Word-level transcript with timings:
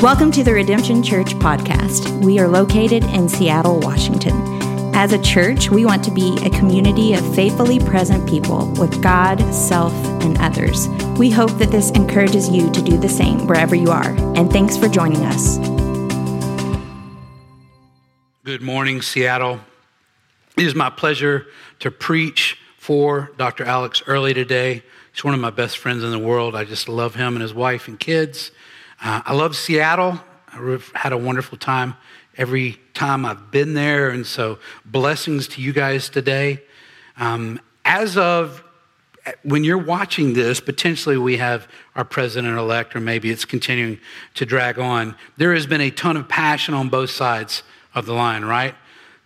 Welcome 0.00 0.30
to 0.30 0.44
the 0.44 0.52
Redemption 0.52 1.02
Church 1.02 1.34
podcast. 1.34 2.24
We 2.24 2.38
are 2.38 2.46
located 2.46 3.02
in 3.02 3.28
Seattle, 3.28 3.80
Washington. 3.80 4.32
As 4.94 5.12
a 5.12 5.20
church, 5.20 5.70
we 5.70 5.84
want 5.84 6.04
to 6.04 6.12
be 6.12 6.38
a 6.44 6.50
community 6.50 7.14
of 7.14 7.34
faithfully 7.34 7.80
present 7.80 8.28
people 8.28 8.70
with 8.74 9.02
God, 9.02 9.40
self, 9.52 9.92
and 10.22 10.38
others. 10.38 10.86
We 11.18 11.30
hope 11.30 11.50
that 11.58 11.72
this 11.72 11.90
encourages 11.90 12.48
you 12.48 12.70
to 12.70 12.80
do 12.80 12.96
the 12.96 13.08
same 13.08 13.48
wherever 13.48 13.74
you 13.74 13.90
are. 13.90 14.10
And 14.36 14.52
thanks 14.52 14.76
for 14.76 14.88
joining 14.88 15.24
us. 15.24 15.58
Good 18.44 18.62
morning, 18.62 19.02
Seattle. 19.02 19.58
It 20.56 20.64
is 20.64 20.76
my 20.76 20.90
pleasure 20.90 21.48
to 21.80 21.90
preach 21.90 22.56
for 22.76 23.32
Dr. 23.36 23.64
Alex 23.64 24.00
Early 24.06 24.32
today. 24.32 24.84
He's 25.12 25.24
one 25.24 25.34
of 25.34 25.40
my 25.40 25.50
best 25.50 25.76
friends 25.76 26.04
in 26.04 26.12
the 26.12 26.20
world. 26.20 26.54
I 26.54 26.62
just 26.62 26.88
love 26.88 27.16
him 27.16 27.34
and 27.34 27.42
his 27.42 27.52
wife 27.52 27.88
and 27.88 27.98
kids. 27.98 28.52
Uh, 29.00 29.22
I 29.24 29.34
love 29.34 29.56
Seattle. 29.56 30.20
I've 30.52 30.90
had 30.94 31.12
a 31.12 31.18
wonderful 31.18 31.56
time 31.56 31.94
every 32.36 32.80
time 32.94 33.24
I've 33.24 33.50
been 33.50 33.74
there. 33.74 34.10
And 34.10 34.26
so, 34.26 34.58
blessings 34.84 35.46
to 35.48 35.62
you 35.62 35.72
guys 35.72 36.08
today. 36.08 36.62
Um, 37.16 37.60
as 37.84 38.16
of 38.16 38.64
when 39.42 39.64
you're 39.64 39.78
watching 39.78 40.34
this, 40.34 40.60
potentially 40.60 41.16
we 41.16 41.36
have 41.36 41.68
our 41.94 42.04
president 42.04 42.56
elect, 42.58 42.96
or 42.96 43.00
maybe 43.00 43.30
it's 43.30 43.44
continuing 43.44 43.98
to 44.34 44.46
drag 44.46 44.78
on. 44.78 45.14
There 45.36 45.54
has 45.54 45.66
been 45.66 45.80
a 45.80 45.90
ton 45.90 46.16
of 46.16 46.28
passion 46.28 46.74
on 46.74 46.88
both 46.88 47.10
sides 47.10 47.62
of 47.94 48.06
the 48.06 48.14
line, 48.14 48.44
right? 48.44 48.74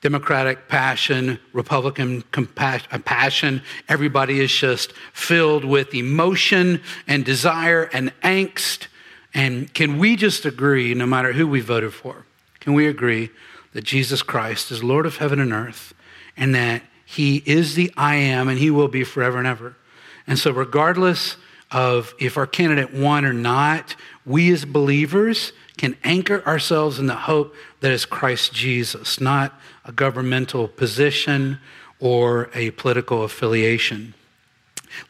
Democratic 0.00 0.68
passion, 0.68 1.38
Republican 1.52 2.24
uh, 2.36 2.98
passion. 3.04 3.62
Everybody 3.88 4.40
is 4.40 4.52
just 4.52 4.92
filled 5.12 5.64
with 5.64 5.94
emotion 5.94 6.80
and 7.06 7.24
desire 7.24 7.84
and 7.92 8.12
angst 8.20 8.88
and 9.34 9.72
can 9.72 9.98
we 9.98 10.16
just 10.16 10.44
agree, 10.44 10.94
no 10.94 11.06
matter 11.06 11.32
who 11.32 11.46
we 11.46 11.60
voted 11.60 11.94
for, 11.94 12.26
can 12.60 12.74
we 12.74 12.86
agree 12.86 13.30
that 13.72 13.84
Jesus 13.84 14.22
Christ 14.22 14.70
is 14.70 14.84
Lord 14.84 15.06
of 15.06 15.16
heaven 15.16 15.40
and 15.40 15.52
earth 15.52 15.94
and 16.36 16.54
that 16.54 16.82
he 17.04 17.42
is 17.46 17.74
the 17.74 17.92
I 17.96 18.16
am 18.16 18.48
and 18.48 18.58
he 18.58 18.70
will 18.70 18.88
be 18.88 19.04
forever 19.04 19.38
and 19.38 19.46
ever? 19.46 19.76
And 20.26 20.38
so, 20.38 20.50
regardless 20.52 21.36
of 21.70 22.14
if 22.18 22.36
our 22.36 22.46
candidate 22.46 22.92
won 22.92 23.24
or 23.24 23.32
not, 23.32 23.96
we 24.26 24.52
as 24.52 24.64
believers 24.64 25.52
can 25.78 25.96
anchor 26.04 26.46
ourselves 26.46 26.98
in 26.98 27.06
the 27.06 27.16
hope 27.16 27.54
that 27.80 27.90
is 27.90 28.04
Christ 28.04 28.52
Jesus, 28.52 29.20
not 29.20 29.58
a 29.84 29.92
governmental 29.92 30.68
position 30.68 31.58
or 31.98 32.50
a 32.54 32.70
political 32.72 33.24
affiliation. 33.24 34.14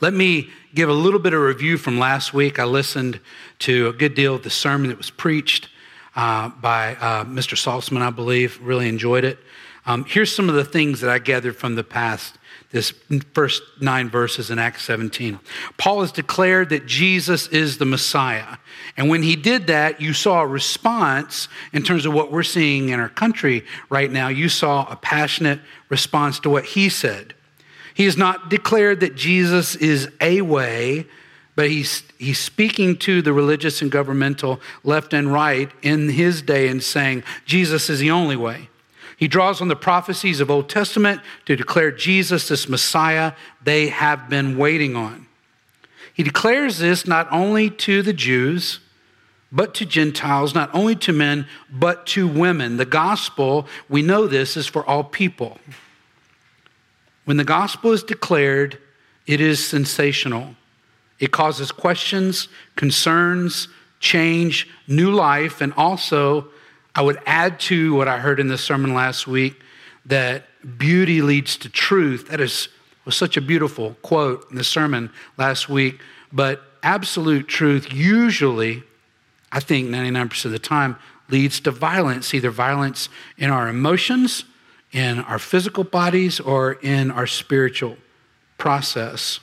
Let 0.00 0.14
me 0.14 0.50
give 0.74 0.88
a 0.88 0.94
little 0.94 1.20
bit 1.20 1.34
of 1.34 1.40
review 1.40 1.76
from 1.76 1.98
last 1.98 2.32
week. 2.32 2.58
I 2.58 2.64
listened 2.64 3.20
to 3.60 3.88
a 3.88 3.92
good 3.92 4.14
deal 4.14 4.34
of 4.34 4.42
the 4.42 4.50
sermon 4.50 4.88
that 4.88 4.98
was 4.98 5.10
preached 5.10 5.68
uh, 6.16 6.48
by 6.48 6.96
uh, 6.96 7.24
Mr. 7.24 7.56
Salzman, 7.56 8.02
I 8.02 8.10
believe. 8.10 8.60
Really 8.62 8.88
enjoyed 8.88 9.24
it. 9.24 9.38
Um, 9.84 10.04
here's 10.04 10.34
some 10.34 10.48
of 10.48 10.54
the 10.54 10.64
things 10.64 11.00
that 11.00 11.10
I 11.10 11.18
gathered 11.18 11.56
from 11.56 11.74
the 11.74 11.82
past, 11.82 12.38
this 12.70 12.92
first 13.34 13.62
nine 13.80 14.08
verses 14.08 14.50
in 14.50 14.58
Acts 14.58 14.84
17. 14.84 15.40
Paul 15.76 16.02
has 16.02 16.12
declared 16.12 16.68
that 16.68 16.86
Jesus 16.86 17.48
is 17.48 17.78
the 17.78 17.84
Messiah. 17.84 18.58
And 18.96 19.08
when 19.08 19.24
he 19.24 19.34
did 19.34 19.66
that, 19.66 20.00
you 20.00 20.12
saw 20.12 20.42
a 20.42 20.46
response 20.46 21.48
in 21.72 21.82
terms 21.82 22.06
of 22.06 22.12
what 22.12 22.30
we're 22.30 22.44
seeing 22.44 22.90
in 22.90 23.00
our 23.00 23.08
country 23.08 23.64
right 23.90 24.10
now. 24.10 24.28
You 24.28 24.48
saw 24.48 24.86
a 24.88 24.94
passionate 24.94 25.60
response 25.88 26.38
to 26.40 26.50
what 26.50 26.64
he 26.64 26.88
said. 26.88 27.34
He 27.94 28.04
has 28.04 28.16
not 28.16 28.48
declared 28.48 29.00
that 29.00 29.14
Jesus 29.14 29.76
is 29.76 30.08
a 30.20 30.40
way, 30.40 31.06
but 31.54 31.70
he's, 31.70 32.02
he's 32.18 32.38
speaking 32.38 32.96
to 32.98 33.20
the 33.22 33.32
religious 33.32 33.82
and 33.82 33.90
governmental 33.90 34.60
left 34.84 35.12
and 35.12 35.32
right 35.32 35.70
in 35.82 36.08
his 36.08 36.42
day 36.42 36.68
and 36.68 36.82
saying 36.82 37.24
Jesus 37.44 37.90
is 37.90 37.98
the 37.98 38.10
only 38.10 38.36
way. 38.36 38.68
He 39.16 39.28
draws 39.28 39.60
on 39.60 39.68
the 39.68 39.76
prophecies 39.76 40.40
of 40.40 40.50
Old 40.50 40.68
Testament 40.68 41.20
to 41.44 41.54
declare 41.54 41.92
Jesus 41.92 42.48
this 42.48 42.68
Messiah 42.68 43.34
they 43.62 43.88
have 43.88 44.28
been 44.28 44.56
waiting 44.56 44.96
on. 44.96 45.26
He 46.14 46.22
declares 46.22 46.78
this 46.78 47.06
not 47.06 47.28
only 47.30 47.70
to 47.70 48.02
the 48.02 48.12
Jews, 48.12 48.80
but 49.52 49.74
to 49.74 49.86
Gentiles, 49.86 50.54
not 50.54 50.74
only 50.74 50.96
to 50.96 51.12
men, 51.12 51.46
but 51.70 52.06
to 52.08 52.26
women. 52.26 52.78
The 52.78 52.86
gospel, 52.86 53.66
we 53.88 54.00
know 54.02 54.26
this, 54.26 54.56
is 54.56 54.66
for 54.66 54.84
all 54.86 55.04
people. 55.04 55.58
When 57.24 57.36
the 57.36 57.44
gospel 57.44 57.92
is 57.92 58.02
declared, 58.02 58.78
it 59.26 59.40
is 59.40 59.64
sensational. 59.64 60.56
It 61.18 61.30
causes 61.30 61.70
questions, 61.70 62.48
concerns, 62.76 63.68
change, 64.00 64.68
new 64.88 65.12
life, 65.12 65.60
and 65.60 65.72
also, 65.74 66.48
I 66.94 67.02
would 67.02 67.20
add 67.24 67.60
to 67.60 67.94
what 67.94 68.08
I 68.08 68.18
heard 68.18 68.40
in 68.40 68.48
the 68.48 68.58
sermon 68.58 68.92
last 68.92 69.26
week 69.26 69.60
that 70.06 70.44
beauty 70.78 71.22
leads 71.22 71.56
to 71.58 71.68
truth. 71.68 72.28
That 72.28 72.40
is 72.40 72.68
was 73.04 73.16
such 73.16 73.36
a 73.36 73.40
beautiful 73.40 73.96
quote 74.02 74.48
in 74.50 74.56
the 74.56 74.64
sermon 74.64 75.10
last 75.36 75.68
week, 75.68 76.00
but 76.32 76.62
absolute 76.82 77.48
truth 77.48 77.92
usually, 77.92 78.82
I 79.50 79.60
think 79.60 79.88
99% 79.88 80.44
of 80.44 80.52
the 80.52 80.58
time, 80.58 80.96
leads 81.28 81.60
to 81.60 81.70
violence, 81.70 82.34
either 82.34 82.50
violence 82.50 83.08
in 83.38 83.50
our 83.50 83.68
emotions 83.68 84.44
in 84.92 85.20
our 85.20 85.38
physical 85.38 85.84
bodies 85.84 86.38
or 86.38 86.74
in 86.74 87.10
our 87.10 87.26
spiritual 87.26 87.96
process. 88.58 89.40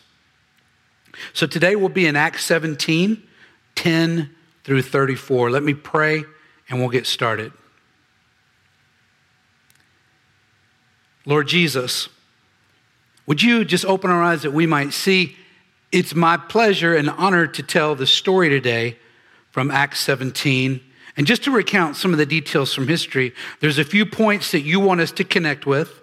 So 1.34 1.48
today 1.48 1.76
we'll 1.76 1.90
be 1.90 2.06
in 2.06 2.16
Acts 2.16 2.46
17, 2.46 3.22
10 3.76 4.30
through 4.64 4.82
34. 4.84 5.50
Let 5.50 5.64
me 5.64 5.74
pray 5.74 6.24
and 6.70 6.80
we'll 6.80 6.90
get 6.90 7.08
started. 7.08 7.52
Lord 11.26 11.48
Jesus, 11.48 12.10
would 13.26 13.42
you 13.42 13.66
just 13.66 13.86
open 13.86 14.10
our 14.10 14.24
eyes 14.24 14.44
that 14.44 14.54
we 14.54 14.66
might 14.66 14.94
see? 14.94 15.36
It's 15.92 16.16
my 16.16 16.38
pleasure 16.38 16.96
and 16.96 17.10
honor 17.10 17.48
to 17.48 17.64
tell 17.64 17.96
the 17.96 18.08
story 18.08 18.50
today 18.50 18.98
from 19.52 19.72
Acts 19.72 20.00
17 20.00 20.82
and 21.20 21.28
just 21.28 21.44
to 21.44 21.52
recount 21.52 21.98
some 21.98 22.14
of 22.14 22.18
the 22.18 22.26
details 22.26 22.74
from 22.74 22.88
history, 22.88 23.34
there's 23.60 23.78
a 23.78 23.84
few 23.84 24.06
points 24.06 24.54
that 24.54 24.62
you 24.62 24.80
want 24.80 25.02
us 25.02 25.12
to 25.12 25.26
connect 25.26 25.66
with. 25.66 26.00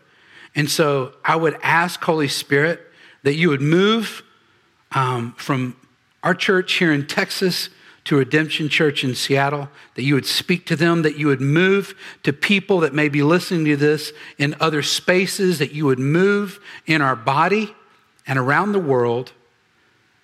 And 0.54 0.68
so 0.68 1.14
I 1.24 1.36
would 1.36 1.56
ask, 1.62 2.04
Holy 2.04 2.28
Spirit, 2.28 2.82
that 3.22 3.34
you 3.34 3.48
would 3.48 3.62
move 3.62 4.22
um, 4.92 5.32
from 5.38 5.74
our 6.22 6.34
church 6.34 6.74
here 6.74 6.92
in 6.92 7.06
Texas 7.06 7.70
to 8.04 8.18
Redemption 8.18 8.68
Church 8.68 9.04
in 9.04 9.14
Seattle, 9.14 9.70
that 9.94 10.02
you 10.02 10.12
would 10.12 10.26
speak 10.26 10.66
to 10.66 10.76
them, 10.76 11.00
that 11.00 11.16
you 11.16 11.28
would 11.28 11.40
move 11.40 11.94
to 12.22 12.30
people 12.34 12.80
that 12.80 12.92
may 12.92 13.08
be 13.08 13.22
listening 13.22 13.64
to 13.64 13.76
this 13.78 14.12
in 14.36 14.54
other 14.60 14.82
spaces, 14.82 15.58
that 15.60 15.72
you 15.72 15.86
would 15.86 15.98
move 15.98 16.60
in 16.84 17.00
our 17.00 17.16
body 17.16 17.74
and 18.26 18.38
around 18.38 18.72
the 18.72 18.78
world 18.78 19.32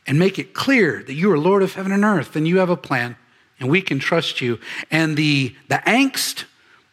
and 0.07 0.19
make 0.19 0.39
it 0.39 0.53
clear 0.53 1.03
that 1.03 1.15
you 1.15 1.33
are 1.33 1.39
Lord 1.39 1.63
of 1.63 1.73
heaven 1.73 1.93
and 1.93 2.05
earth 2.05 2.37
and 2.37 2.47
you 2.47 2.59
have 2.59 2.69
a 2.69 2.77
plan 2.77 3.17
and 3.63 3.71
we 3.71 3.81
can 3.81 4.01
trust 4.01 4.41
you. 4.41 4.59
And 4.91 5.17
the, 5.17 5.55
the 5.69 5.77
angst, 5.87 6.45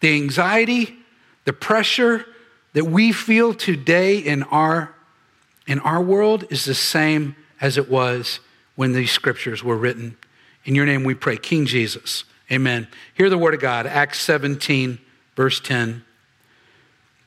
the 0.01 0.13
anxiety, 0.13 0.95
the 1.45 1.51
pressure 1.51 2.27
that 2.73 2.85
we 2.85 3.11
feel 3.11 3.55
today 3.55 4.19
in 4.19 4.43
our, 4.43 4.93
in 5.65 5.79
our 5.79 5.99
world 5.99 6.45
is 6.51 6.65
the 6.65 6.75
same 6.75 7.35
as 7.59 7.77
it 7.79 7.89
was 7.89 8.39
when 8.75 8.93
these 8.93 9.11
scriptures 9.11 9.63
were 9.63 9.75
written. 9.75 10.15
In 10.63 10.75
your 10.75 10.85
name 10.85 11.03
we 11.03 11.15
pray, 11.15 11.37
King 11.37 11.65
Jesus. 11.65 12.23
Amen. 12.51 12.87
Hear 13.15 13.31
the 13.31 13.37
word 13.37 13.55
of 13.55 13.59
God, 13.59 13.87
Acts 13.87 14.19
17, 14.21 14.99
verse 15.35 15.59
10. 15.59 16.03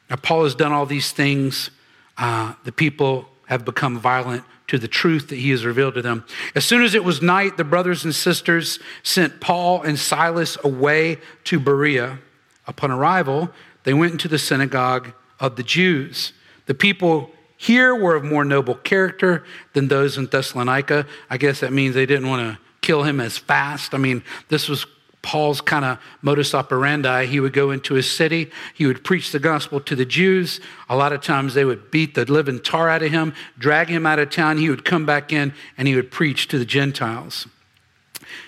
Now, 0.09 0.17
Paul 0.17 0.45
has 0.45 0.55
done 0.55 0.71
all 0.71 0.87
these 0.87 1.11
things. 1.11 1.71
Uh, 2.17 2.55
the 2.63 2.71
people 2.71 3.29
have 3.53 3.65
become 3.65 3.99
violent 3.99 4.45
to 4.69 4.79
the 4.79 4.89
truth 4.89 5.29
that 5.29 5.37
he 5.37 5.51
has 5.51 5.65
revealed 5.65 5.95
to 5.95 6.03
them. 6.03 6.25
As 6.55 6.65
soon 6.65 6.83
as 6.83 6.95
it 6.95 7.05
was 7.05 7.21
night, 7.23 7.57
the 7.57 7.65
brothers 7.65 8.05
and 8.05 8.15
sisters 8.15 8.79
sent 9.03 9.41
Paul 9.41 9.83
and 9.83 9.99
Silas 9.99 10.57
away 10.65 11.19
to 11.45 11.61
Berea. 11.61 12.19
Upon 12.67 12.91
arrival, 12.91 13.51
they 13.85 13.93
went 13.93 14.13
into 14.13 14.29
the 14.29 14.39
synagogue 14.39 15.13
of 15.41 15.57
the 15.57 15.63
Jews. 15.63 16.33
The 16.67 16.75
people 16.75 17.31
here 17.57 17.95
were 17.95 18.17
of 18.17 18.25
more 18.25 18.45
noble 18.45 18.75
character 18.75 19.45
than 19.73 19.89
those 19.89 20.17
in 20.17 20.27
Thessalonica. 20.27 21.07
I 21.29 21.37
guess 21.37 21.61
that 21.61 21.73
means 21.73 21.95
they 21.95 22.07
didn't 22.07 22.29
want 22.29 22.41
to 22.43 22.59
kill 22.81 23.03
him 23.03 23.21
as 23.21 23.39
fast. 23.39 23.95
I 23.95 23.99
mean, 23.99 24.23
this 24.49 24.69
was 24.69 24.87
Paul's 25.23 25.61
kind 25.61 25.85
of 25.85 25.99
modus 26.21 26.53
operandi. 26.55 27.27
He 27.27 27.41
would 27.41 27.53
go 27.53 27.71
into 27.71 27.95
his 27.95 28.11
city, 28.11 28.51
he 28.75 28.87
would 28.87 29.05
preach 29.05 29.31
the 29.31 29.39
gospel 29.39 29.81
to 29.81 29.95
the 29.95 30.05
Jews. 30.05 30.61
A 30.89 30.97
lot 30.97 31.13
of 31.13 31.23
times 31.23 31.55
they 31.55 31.65
would 31.65 31.91
beat 31.91 32.15
the 32.15 32.25
living 32.25 32.61
tar 32.61 32.89
out 32.89 33.03
of 33.03 33.11
him, 33.11 33.33
drag 33.59 33.89
him 33.89 34.05
out 34.05 34.19
of 34.19 34.31
town. 34.31 34.59
He 34.59 34.69
would 34.69 34.85
come 34.85 35.07
back 35.07 35.33
in 35.33 35.55
and 35.79 35.87
he 35.87 35.95
would 35.95 36.11
preach 36.11 36.49
to 36.49 36.59
the 36.59 36.65
Gentiles. 36.65 37.47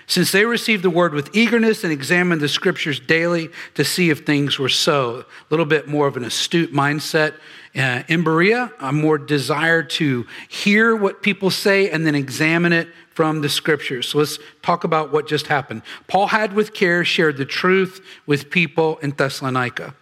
Since 0.06 0.32
they 0.32 0.44
received 0.44 0.82
the 0.82 0.91
word 0.91 1.15
with 1.15 1.35
eagerness 1.35 1.82
and 1.85 1.93
examined 1.93 2.41
the 2.41 2.49
scriptures 2.49 3.00
daily 3.00 3.49
to 3.75 3.85
see 3.85 4.11
if 4.11 4.27
things 4.27 4.59
were 4.59 4.69
so, 4.69 5.20
a 5.20 5.25
little 5.50 5.67
bit 5.67 5.88
more 5.88 6.06
of 6.06 6.17
an 6.17 6.25
astute 6.25 6.73
mindset. 6.73 7.35
Uh, 7.77 8.03
in 8.06 8.23
Berea, 8.23 8.73
a 8.81 8.93
more 8.93 9.19
desire 9.19 9.82
to 9.82 10.27
hear 10.49 10.94
what 10.94 11.23
people 11.23 11.50
say 11.50 11.91
and 11.91 12.06
then 12.06 12.15
examine 12.15 12.73
it 12.73 12.88
from 13.15 13.41
the 13.41 13.49
scriptures. 13.49 14.09
So 14.09 14.19
let's 14.19 14.39
talk 14.63 14.85
about 14.85 15.13
what 15.13 15.27
just 15.27 15.47
happened. 15.47 15.83
Paul 16.09 16.27
had 16.27 16.53
with 16.53 16.75
care 16.75 17.05
shared 17.05 17.37
the 17.37 17.47
truth 17.47 18.05
with 18.27 18.51
people 18.51 18.99
in 18.99 19.13
Thessalonica. 19.13 19.95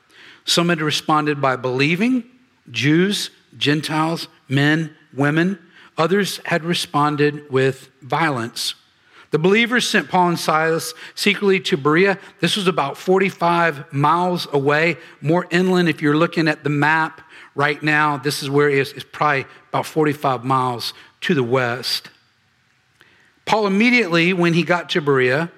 Some 0.44 0.70
had 0.70 0.80
responded 0.80 1.40
by 1.40 1.56
believing, 1.56 2.24
Jews, 2.70 3.30
Gentiles, 3.56 4.28
men, 4.48 4.96
women. 5.14 5.58
Others 5.98 6.40
had 6.46 6.64
responded 6.64 7.50
with 7.50 7.90
violence. 8.00 8.74
The 9.30 9.38
believers 9.38 9.88
sent 9.88 10.10
Paul 10.10 10.30
and 10.30 10.38
Silas 10.38 10.92
secretly 11.14 11.58
to 11.60 11.76
Berea. 11.76 12.18
This 12.40 12.56
was 12.56 12.66
about 12.66 12.98
45 12.98 13.92
miles 13.92 14.46
away, 14.52 14.98
more 15.20 15.46
inland 15.50 15.88
if 15.88 16.02
you're 16.02 16.16
looking 16.16 16.48
at 16.48 16.64
the 16.64 16.70
map 16.70 17.22
right 17.54 17.82
now. 17.82 18.18
This 18.18 18.42
is 18.42 18.50
where 18.50 18.68
it 18.68 18.78
is. 18.78 18.92
It's 18.92 19.04
probably 19.10 19.46
about 19.70 19.86
45 19.86 20.44
miles 20.44 20.92
to 21.22 21.34
the 21.34 21.42
west. 21.42 22.10
Paul 23.44 23.66
immediately, 23.66 24.32
when 24.32 24.54
he 24.54 24.62
got 24.62 24.90
to 24.90 25.00
Berea, 25.00 25.50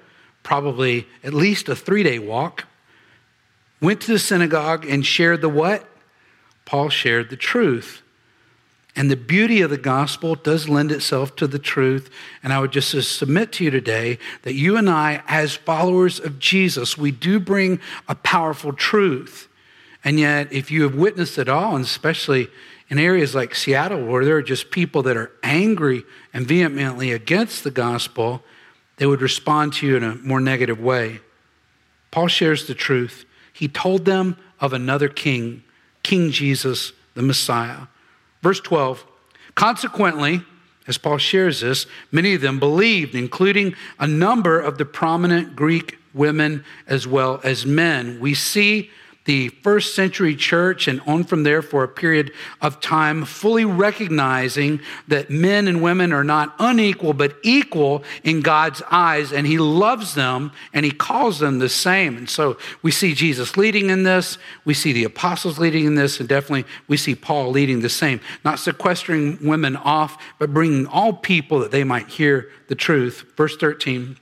probably 0.43 1.07
at 1.23 1.33
least 1.33 1.69
a 1.69 1.75
three 1.75 2.03
day 2.03 2.19
walk, 2.19 2.65
went 3.81 4.01
to 4.01 4.11
the 4.11 4.19
synagogue 4.19 4.85
and 4.85 5.05
shared 5.05 5.41
the 5.41 5.49
what? 5.49 5.87
Paul 6.65 6.89
shared 6.89 7.29
the 7.29 7.37
truth. 7.37 8.01
And 8.95 9.11
the 9.11 9.17
beauty 9.17 9.61
of 9.61 9.69
the 9.69 9.77
gospel 9.77 10.35
does 10.35 10.69
lend 10.69 10.91
itself 10.91 11.35
to 11.35 11.47
the 11.47 11.59
truth. 11.59 12.09
And 12.41 12.53
I 12.53 12.59
would 12.59 12.71
just 12.71 13.17
submit 13.17 13.51
to 13.53 13.65
you 13.65 13.69
today 13.69 14.19
that 14.43 14.53
you 14.53 14.77
and 14.77 14.89
I, 14.89 15.21
as 15.27 15.53
followers 15.53 16.19
of 16.19 16.39
Jesus, 16.39 16.97
we 16.97 17.11
do 17.11 17.39
bring 17.39 17.81
a 18.07 18.15
powerful 18.15 18.71
truth. 18.71 19.49
And 20.03 20.17
yet, 20.17 20.51
if 20.53 20.71
you 20.71 20.83
have 20.83 20.95
witnessed 20.95 21.37
it 21.37 21.49
all, 21.49 21.75
and 21.75 21.83
especially 21.83 22.47
in 22.89 22.99
areas 22.99 23.33
like 23.33 23.55
Seattle, 23.55 24.05
where 24.05 24.23
there 24.23 24.37
are 24.37 24.43
just 24.43 24.71
people 24.71 25.01
that 25.03 25.17
are 25.17 25.31
angry 25.41 26.03
and 26.33 26.47
vehemently 26.47 27.11
against 27.11 27.63
the 27.63 27.71
gospel, 27.71 28.43
they 28.97 29.05
would 29.05 29.21
respond 29.21 29.73
to 29.73 29.87
you 29.87 29.97
in 29.97 30.03
a 30.03 30.15
more 30.15 30.39
negative 30.39 30.79
way. 30.79 31.19
Paul 32.11 32.27
shares 32.27 32.67
the 32.67 32.75
truth. 32.75 33.25
He 33.51 33.67
told 33.67 34.05
them 34.05 34.37
of 34.59 34.73
another 34.73 35.09
king, 35.09 35.63
King 36.03 36.31
Jesus, 36.31 36.93
the 37.13 37.21
Messiah. 37.21 37.87
Verse 38.41 38.59
12 38.59 39.05
Consequently, 39.55 40.43
as 40.87 40.97
Paul 40.97 41.17
shares 41.17 41.61
this, 41.61 41.87
many 42.11 42.35
of 42.35 42.41
them 42.41 42.59
believed, 42.59 43.15
including 43.15 43.73
a 43.99 44.05
number 44.05 44.59
of 44.59 44.77
the 44.77 44.85
prominent 44.85 45.55
Greek 45.55 45.97
women 46.13 46.63
as 46.87 47.07
well 47.07 47.41
as 47.43 47.65
men. 47.65 48.19
We 48.19 48.33
see 48.33 48.91
the 49.25 49.49
first 49.49 49.95
century 49.95 50.35
church 50.35 50.87
and 50.87 51.01
on 51.01 51.23
from 51.23 51.43
there 51.43 51.61
for 51.61 51.83
a 51.83 51.87
period 51.87 52.31
of 52.61 52.79
time, 52.79 53.25
fully 53.25 53.65
recognizing 53.65 54.79
that 55.07 55.29
men 55.29 55.67
and 55.67 55.81
women 55.81 56.13
are 56.13 56.23
not 56.23 56.55
unequal, 56.59 57.13
but 57.13 57.35
equal 57.41 58.03
in 58.23 58.41
God's 58.41 58.81
eyes, 58.91 59.33
and 59.33 59.45
He 59.45 59.57
loves 59.57 60.15
them 60.15 60.51
and 60.73 60.85
He 60.85 60.91
calls 60.91 61.39
them 61.39 61.59
the 61.59 61.69
same. 61.69 62.17
And 62.17 62.29
so 62.29 62.57
we 62.81 62.91
see 62.91 63.13
Jesus 63.13 63.57
leading 63.57 63.89
in 63.89 64.03
this, 64.03 64.37
we 64.63 64.73
see 64.73 64.93
the 64.93 65.03
apostles 65.03 65.59
leading 65.59 65.85
in 65.85 65.95
this, 65.95 66.19
and 66.19 66.29
definitely 66.29 66.65
we 66.87 66.97
see 66.97 67.15
Paul 67.15 67.49
leading 67.49 67.81
the 67.81 67.89
same. 67.89 68.21
Not 68.43 68.59
sequestering 68.59 69.39
women 69.41 69.75
off, 69.75 70.21
but 70.37 70.53
bringing 70.53 70.85
all 70.87 71.13
people 71.13 71.59
that 71.59 71.71
they 71.71 71.83
might 71.83 72.09
hear 72.09 72.51
the 72.67 72.75
truth. 72.75 73.25
Verse 73.35 73.57
13. 73.57 74.17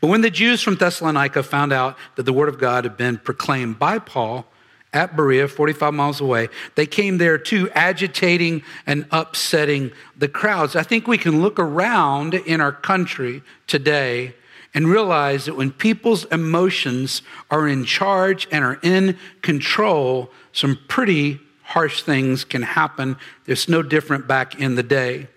But 0.00 0.08
when 0.08 0.20
the 0.20 0.30
Jews 0.30 0.62
from 0.62 0.76
Thessalonica 0.76 1.42
found 1.42 1.72
out 1.72 1.96
that 2.16 2.24
the 2.24 2.32
word 2.32 2.48
of 2.48 2.58
God 2.58 2.84
had 2.84 2.96
been 2.96 3.18
proclaimed 3.18 3.78
by 3.78 3.98
Paul 3.98 4.46
at 4.92 5.16
Berea, 5.16 5.46
45 5.46 5.94
miles 5.94 6.20
away, 6.20 6.48
they 6.74 6.86
came 6.86 7.18
there 7.18 7.38
too, 7.38 7.70
agitating 7.70 8.62
and 8.86 9.06
upsetting 9.10 9.92
the 10.16 10.28
crowds. 10.28 10.74
I 10.74 10.82
think 10.82 11.06
we 11.06 11.18
can 11.18 11.40
look 11.40 11.58
around 11.58 12.34
in 12.34 12.60
our 12.60 12.72
country 12.72 13.42
today 13.66 14.34
and 14.74 14.88
realize 14.88 15.44
that 15.46 15.56
when 15.56 15.70
people's 15.70 16.24
emotions 16.26 17.22
are 17.50 17.66
in 17.66 17.84
charge 17.84 18.46
and 18.50 18.64
are 18.64 18.78
in 18.82 19.16
control, 19.42 20.30
some 20.52 20.78
pretty 20.88 21.40
harsh 21.62 22.02
things 22.02 22.44
can 22.44 22.62
happen. 22.62 23.16
It's 23.46 23.68
no 23.68 23.82
different 23.82 24.26
back 24.26 24.60
in 24.60 24.74
the 24.74 24.82
day. 24.82 25.28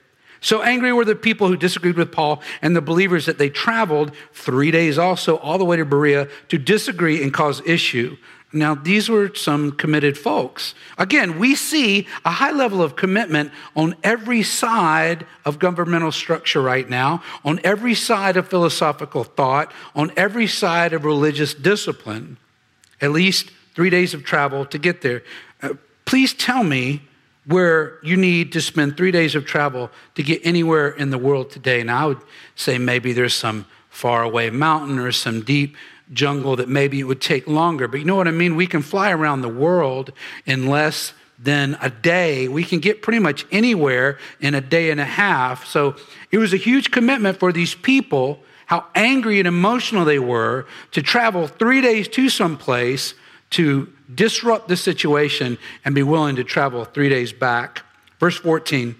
So 0.43 0.61
angry 0.61 0.91
were 0.91 1.05
the 1.05 1.15
people 1.15 1.47
who 1.47 1.55
disagreed 1.55 1.95
with 1.95 2.11
Paul 2.11 2.41
and 2.61 2.75
the 2.75 2.81
believers 2.81 3.25
that 3.27 3.37
they 3.37 3.49
traveled 3.49 4.11
three 4.33 4.71
days 4.71 4.97
also 4.97 5.37
all 5.37 5.57
the 5.57 5.63
way 5.63 5.77
to 5.77 5.85
Berea 5.85 6.27
to 6.49 6.57
disagree 6.57 7.23
and 7.23 7.33
cause 7.33 7.61
issue. 7.65 8.17
Now, 8.51 8.75
these 8.75 9.09
were 9.09 9.33
some 9.33 9.71
committed 9.71 10.17
folks. 10.17 10.75
Again, 10.97 11.39
we 11.39 11.55
see 11.55 12.07
a 12.25 12.29
high 12.29 12.51
level 12.51 12.83
of 12.83 12.97
commitment 12.97 13.51
on 13.75 13.95
every 14.03 14.43
side 14.43 15.25
of 15.45 15.59
governmental 15.59 16.11
structure 16.11 16.61
right 16.61 16.87
now, 16.87 17.23
on 17.45 17.61
every 17.63 17.95
side 17.95 18.35
of 18.35 18.49
philosophical 18.49 19.23
thought, 19.23 19.71
on 19.95 20.11
every 20.17 20.45
side 20.45 20.91
of 20.91 21.05
religious 21.05 21.53
discipline. 21.53 22.37
At 23.01 23.11
least 23.11 23.49
three 23.75 23.89
days 23.89 24.13
of 24.13 24.25
travel 24.25 24.65
to 24.65 24.77
get 24.77 25.01
there. 25.01 25.23
Uh, 25.61 25.75
please 26.05 26.33
tell 26.33 26.65
me 26.65 27.01
where 27.45 27.99
you 28.03 28.15
need 28.15 28.51
to 28.53 28.61
spend 28.61 28.95
three 28.95 29.11
days 29.11 29.35
of 29.35 29.45
travel 29.45 29.91
to 30.15 30.23
get 30.23 30.41
anywhere 30.43 30.89
in 30.89 31.09
the 31.09 31.17
world 31.17 31.51
today. 31.51 31.83
Now, 31.83 32.03
I 32.03 32.05
would 32.07 32.21
say 32.55 32.77
maybe 32.77 33.13
there's 33.13 33.33
some 33.33 33.65
faraway 33.89 34.49
mountain 34.49 34.97
or 34.97 35.11
some 35.11 35.41
deep 35.41 35.75
jungle 36.11 36.55
that 36.55 36.69
maybe 36.69 36.99
it 36.99 37.03
would 37.03 37.21
take 37.21 37.47
longer. 37.47 37.87
But 37.87 37.99
you 37.99 38.05
know 38.05 38.15
what 38.15 38.27
I 38.27 38.31
mean? 38.31 38.55
We 38.55 38.67
can 38.67 38.81
fly 38.81 39.11
around 39.11 39.41
the 39.41 39.49
world 39.49 40.11
in 40.45 40.67
less 40.67 41.13
than 41.39 41.77
a 41.81 41.89
day. 41.89 42.47
We 42.47 42.63
can 42.63 42.79
get 42.79 43.01
pretty 43.01 43.19
much 43.19 43.45
anywhere 43.51 44.17
in 44.39 44.55
a 44.55 44.61
day 44.61 44.91
and 44.91 44.99
a 44.99 45.05
half. 45.05 45.65
So 45.65 45.95
it 46.31 46.37
was 46.37 46.53
a 46.53 46.57
huge 46.57 46.91
commitment 46.91 47.39
for 47.39 47.51
these 47.51 47.75
people, 47.75 48.39
how 48.67 48.85
angry 48.95 49.39
and 49.39 49.47
emotional 49.47 50.05
they 50.05 50.19
were 50.19 50.65
to 50.91 51.01
travel 51.01 51.47
three 51.47 51.81
days 51.81 52.07
to 52.09 52.29
some 52.29 52.57
place 52.57 53.13
to 53.51 53.91
disrupt 54.15 54.67
the 54.67 54.77
situation 54.77 55.57
and 55.83 55.95
be 55.95 56.03
willing 56.03 56.35
to 56.35 56.43
travel 56.43 56.85
three 56.85 57.09
days 57.09 57.33
back. 57.33 57.83
Verse 58.19 58.37
14 58.37 58.95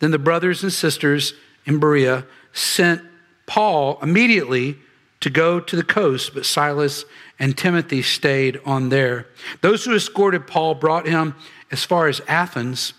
Then 0.00 0.10
the 0.10 0.18
brothers 0.18 0.62
and 0.62 0.72
sisters 0.72 1.34
in 1.64 1.78
Berea 1.78 2.26
sent 2.52 3.02
Paul 3.46 3.98
immediately 4.02 4.78
to 5.20 5.30
go 5.30 5.58
to 5.58 5.76
the 5.76 5.84
coast, 5.84 6.34
but 6.34 6.46
Silas 6.46 7.04
and 7.38 7.56
Timothy 7.56 8.02
stayed 8.02 8.60
on 8.64 8.88
there. 8.88 9.26
Those 9.60 9.84
who 9.84 9.94
escorted 9.94 10.46
Paul 10.46 10.74
brought 10.74 11.06
him 11.06 11.34
as 11.70 11.84
far 11.84 12.08
as 12.08 12.20
Athens. 12.28 12.92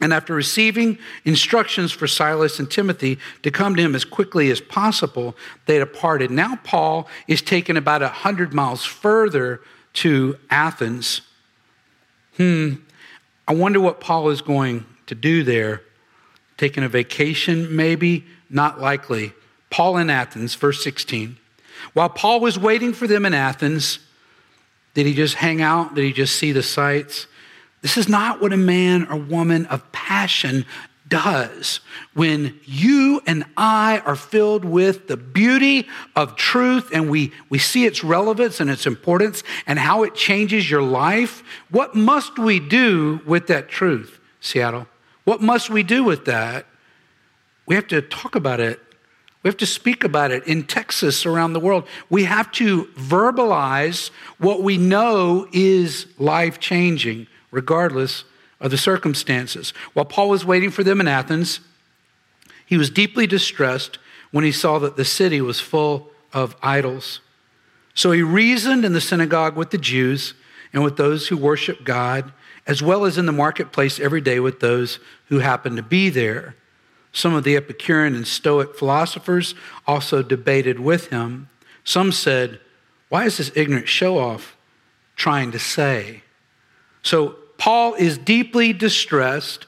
And 0.00 0.14
after 0.14 0.34
receiving 0.34 0.98
instructions 1.24 1.92
for 1.92 2.06
Silas 2.06 2.58
and 2.58 2.70
Timothy 2.70 3.18
to 3.42 3.50
come 3.50 3.76
to 3.76 3.82
him 3.82 3.94
as 3.94 4.04
quickly 4.04 4.50
as 4.50 4.60
possible, 4.60 5.36
they 5.66 5.78
departed. 5.78 6.30
Now, 6.30 6.56
Paul 6.64 7.06
is 7.28 7.42
taken 7.42 7.76
about 7.76 8.02
a 8.02 8.06
100 8.06 8.54
miles 8.54 8.84
further 8.84 9.60
to 9.94 10.38
Athens. 10.50 11.22
Hmm, 12.36 12.74
I 13.46 13.54
wonder 13.54 13.80
what 13.80 14.00
Paul 14.00 14.30
is 14.30 14.42
going 14.42 14.86
to 15.06 15.14
do 15.14 15.42
there. 15.42 15.82
Taking 16.56 16.84
a 16.84 16.88
vacation, 16.88 17.74
maybe? 17.74 18.24
Not 18.48 18.80
likely. 18.80 19.32
Paul 19.70 19.96
in 19.96 20.10
Athens, 20.10 20.54
verse 20.54 20.82
16. 20.82 21.36
While 21.92 22.08
Paul 22.10 22.40
was 22.40 22.58
waiting 22.58 22.92
for 22.92 23.06
them 23.06 23.24
in 23.24 23.34
Athens, 23.34 23.98
did 24.94 25.06
he 25.06 25.14
just 25.14 25.36
hang 25.36 25.62
out? 25.62 25.94
Did 25.94 26.04
he 26.04 26.12
just 26.12 26.36
see 26.36 26.52
the 26.52 26.62
sights? 26.62 27.26
This 27.82 27.96
is 27.96 28.08
not 28.08 28.40
what 28.40 28.52
a 28.52 28.58
man 28.58 29.06
or 29.08 29.16
woman 29.16 29.66
of 29.66 29.90
passion 29.92 30.66
does 31.10 31.80
when 32.14 32.58
you 32.64 33.20
and 33.26 33.44
I 33.56 33.98
are 34.06 34.16
filled 34.16 34.64
with 34.64 35.08
the 35.08 35.18
beauty 35.18 35.86
of 36.16 36.36
truth 36.36 36.90
and 36.94 37.10
we, 37.10 37.32
we 37.50 37.58
see 37.58 37.84
its 37.84 38.02
relevance 38.02 38.60
and 38.60 38.70
its 38.70 38.86
importance 38.86 39.42
and 39.66 39.78
how 39.78 40.04
it 40.04 40.14
changes 40.14 40.70
your 40.70 40.82
life. 40.82 41.42
What 41.68 41.94
must 41.94 42.38
we 42.38 42.58
do 42.60 43.20
with 43.26 43.48
that 43.48 43.68
truth, 43.68 44.18
Seattle? 44.40 44.86
What 45.24 45.42
must 45.42 45.68
we 45.68 45.82
do 45.82 46.02
with 46.02 46.24
that? 46.24 46.64
We 47.66 47.74
have 47.74 47.88
to 47.88 48.00
talk 48.00 48.34
about 48.34 48.60
it. 48.60 48.80
We 49.42 49.48
have 49.48 49.56
to 49.58 49.66
speak 49.66 50.04
about 50.04 50.30
it 50.30 50.46
in 50.46 50.64
Texas, 50.64 51.24
around 51.24 51.54
the 51.54 51.60
world. 51.60 51.86
We 52.08 52.24
have 52.24 52.52
to 52.52 52.84
verbalize 52.96 54.10
what 54.38 54.62
we 54.62 54.76
know 54.76 55.48
is 55.52 56.06
life 56.18 56.60
changing, 56.60 57.26
regardless 57.50 58.24
of 58.60 58.70
the 58.70 58.78
circumstances. 58.78 59.72
While 59.92 60.04
Paul 60.04 60.28
was 60.28 60.44
waiting 60.44 60.70
for 60.70 60.84
them 60.84 61.00
in 61.00 61.08
Athens, 61.08 61.60
he 62.66 62.76
was 62.76 62.90
deeply 62.90 63.26
distressed 63.26 63.98
when 64.30 64.44
he 64.44 64.52
saw 64.52 64.78
that 64.78 64.96
the 64.96 65.04
city 65.04 65.40
was 65.40 65.60
full 65.60 66.10
of 66.32 66.54
idols. 66.62 67.20
So 67.94 68.12
he 68.12 68.22
reasoned 68.22 68.84
in 68.84 68.92
the 68.92 69.00
synagogue 69.00 69.56
with 69.56 69.70
the 69.70 69.78
Jews 69.78 70.34
and 70.72 70.84
with 70.84 70.96
those 70.96 71.28
who 71.28 71.36
worship 71.36 71.84
God, 71.84 72.32
as 72.66 72.82
well 72.82 73.04
as 73.04 73.18
in 73.18 73.26
the 73.26 73.32
marketplace 73.32 73.98
every 73.98 74.20
day 74.20 74.38
with 74.38 74.60
those 74.60 75.00
who 75.26 75.38
happened 75.38 75.76
to 75.76 75.82
be 75.82 76.08
there. 76.08 76.54
Some 77.12 77.34
of 77.34 77.42
the 77.42 77.56
Epicurean 77.56 78.14
and 78.14 78.26
Stoic 78.26 78.76
philosophers 78.76 79.54
also 79.86 80.22
debated 80.22 80.78
with 80.78 81.08
him. 81.08 81.48
Some 81.82 82.12
said, 82.12 82.60
Why 83.08 83.24
is 83.24 83.38
this 83.38 83.50
ignorant 83.56 83.88
show 83.88 84.18
off 84.18 84.56
trying 85.16 85.50
to 85.50 85.58
say? 85.58 86.22
So 87.02 87.36
Paul 87.60 87.94
is 87.94 88.16
deeply 88.16 88.72
distressed 88.72 89.66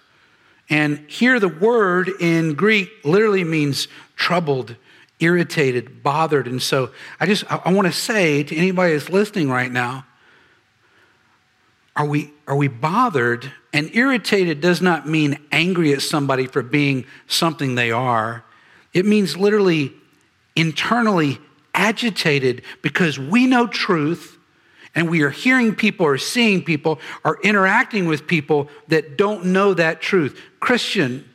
And 0.73 1.05
here 1.07 1.39
the 1.39 1.49
word 1.49 2.11
in 2.19 2.55
Greek 2.55 2.91
literally 3.05 3.45
means 3.45 3.89
troubled, 4.17 4.77
irritated, 5.21 6.03
bothered. 6.03 6.47
And 6.47 6.63
so 6.63 6.91
I 7.21 7.27
just 7.27 7.45
I, 7.53 7.71
want 7.71 7.87
to 7.87 7.93
say 7.93 8.43
to 8.43 8.57
anybody 8.57 8.95
that's 8.95 9.11
listening 9.11 9.51
right 9.51 9.71
now, 9.71 10.07
are 11.95 12.07
we 12.07 12.33
are 12.47 12.57
we 12.57 12.69
bothered? 12.69 13.53
And 13.75 13.95
irritated 13.95 14.63
does 14.63 14.81
not 14.81 15.07
mean 15.07 15.39
angry 15.53 15.93
at 15.93 16.01
somebody 16.01 16.47
for 16.47 16.63
being 16.63 17.05
something 17.27 17.75
they 17.75 17.91
are. 17.91 18.43
It 18.95 19.05
means 19.05 19.37
literally 19.37 19.93
internally 20.57 21.39
agitated 21.75 22.63
because 22.81 23.19
we 23.19 23.47
know 23.47 23.67
truth 23.67 24.39
and 24.95 25.09
we 25.09 25.23
are 25.23 25.31
hearing 25.31 25.75
people 25.75 26.07
or 26.07 26.19
seeing 26.19 26.63
people 26.63 26.99
or 27.25 27.39
interacting 27.43 28.07
with 28.07 28.27
people 28.27 28.69
that 28.89 29.17
don't 29.17 29.47
know 29.47 29.75
that 29.75 30.01
truth. 30.01 30.39
Christian, 30.61 31.29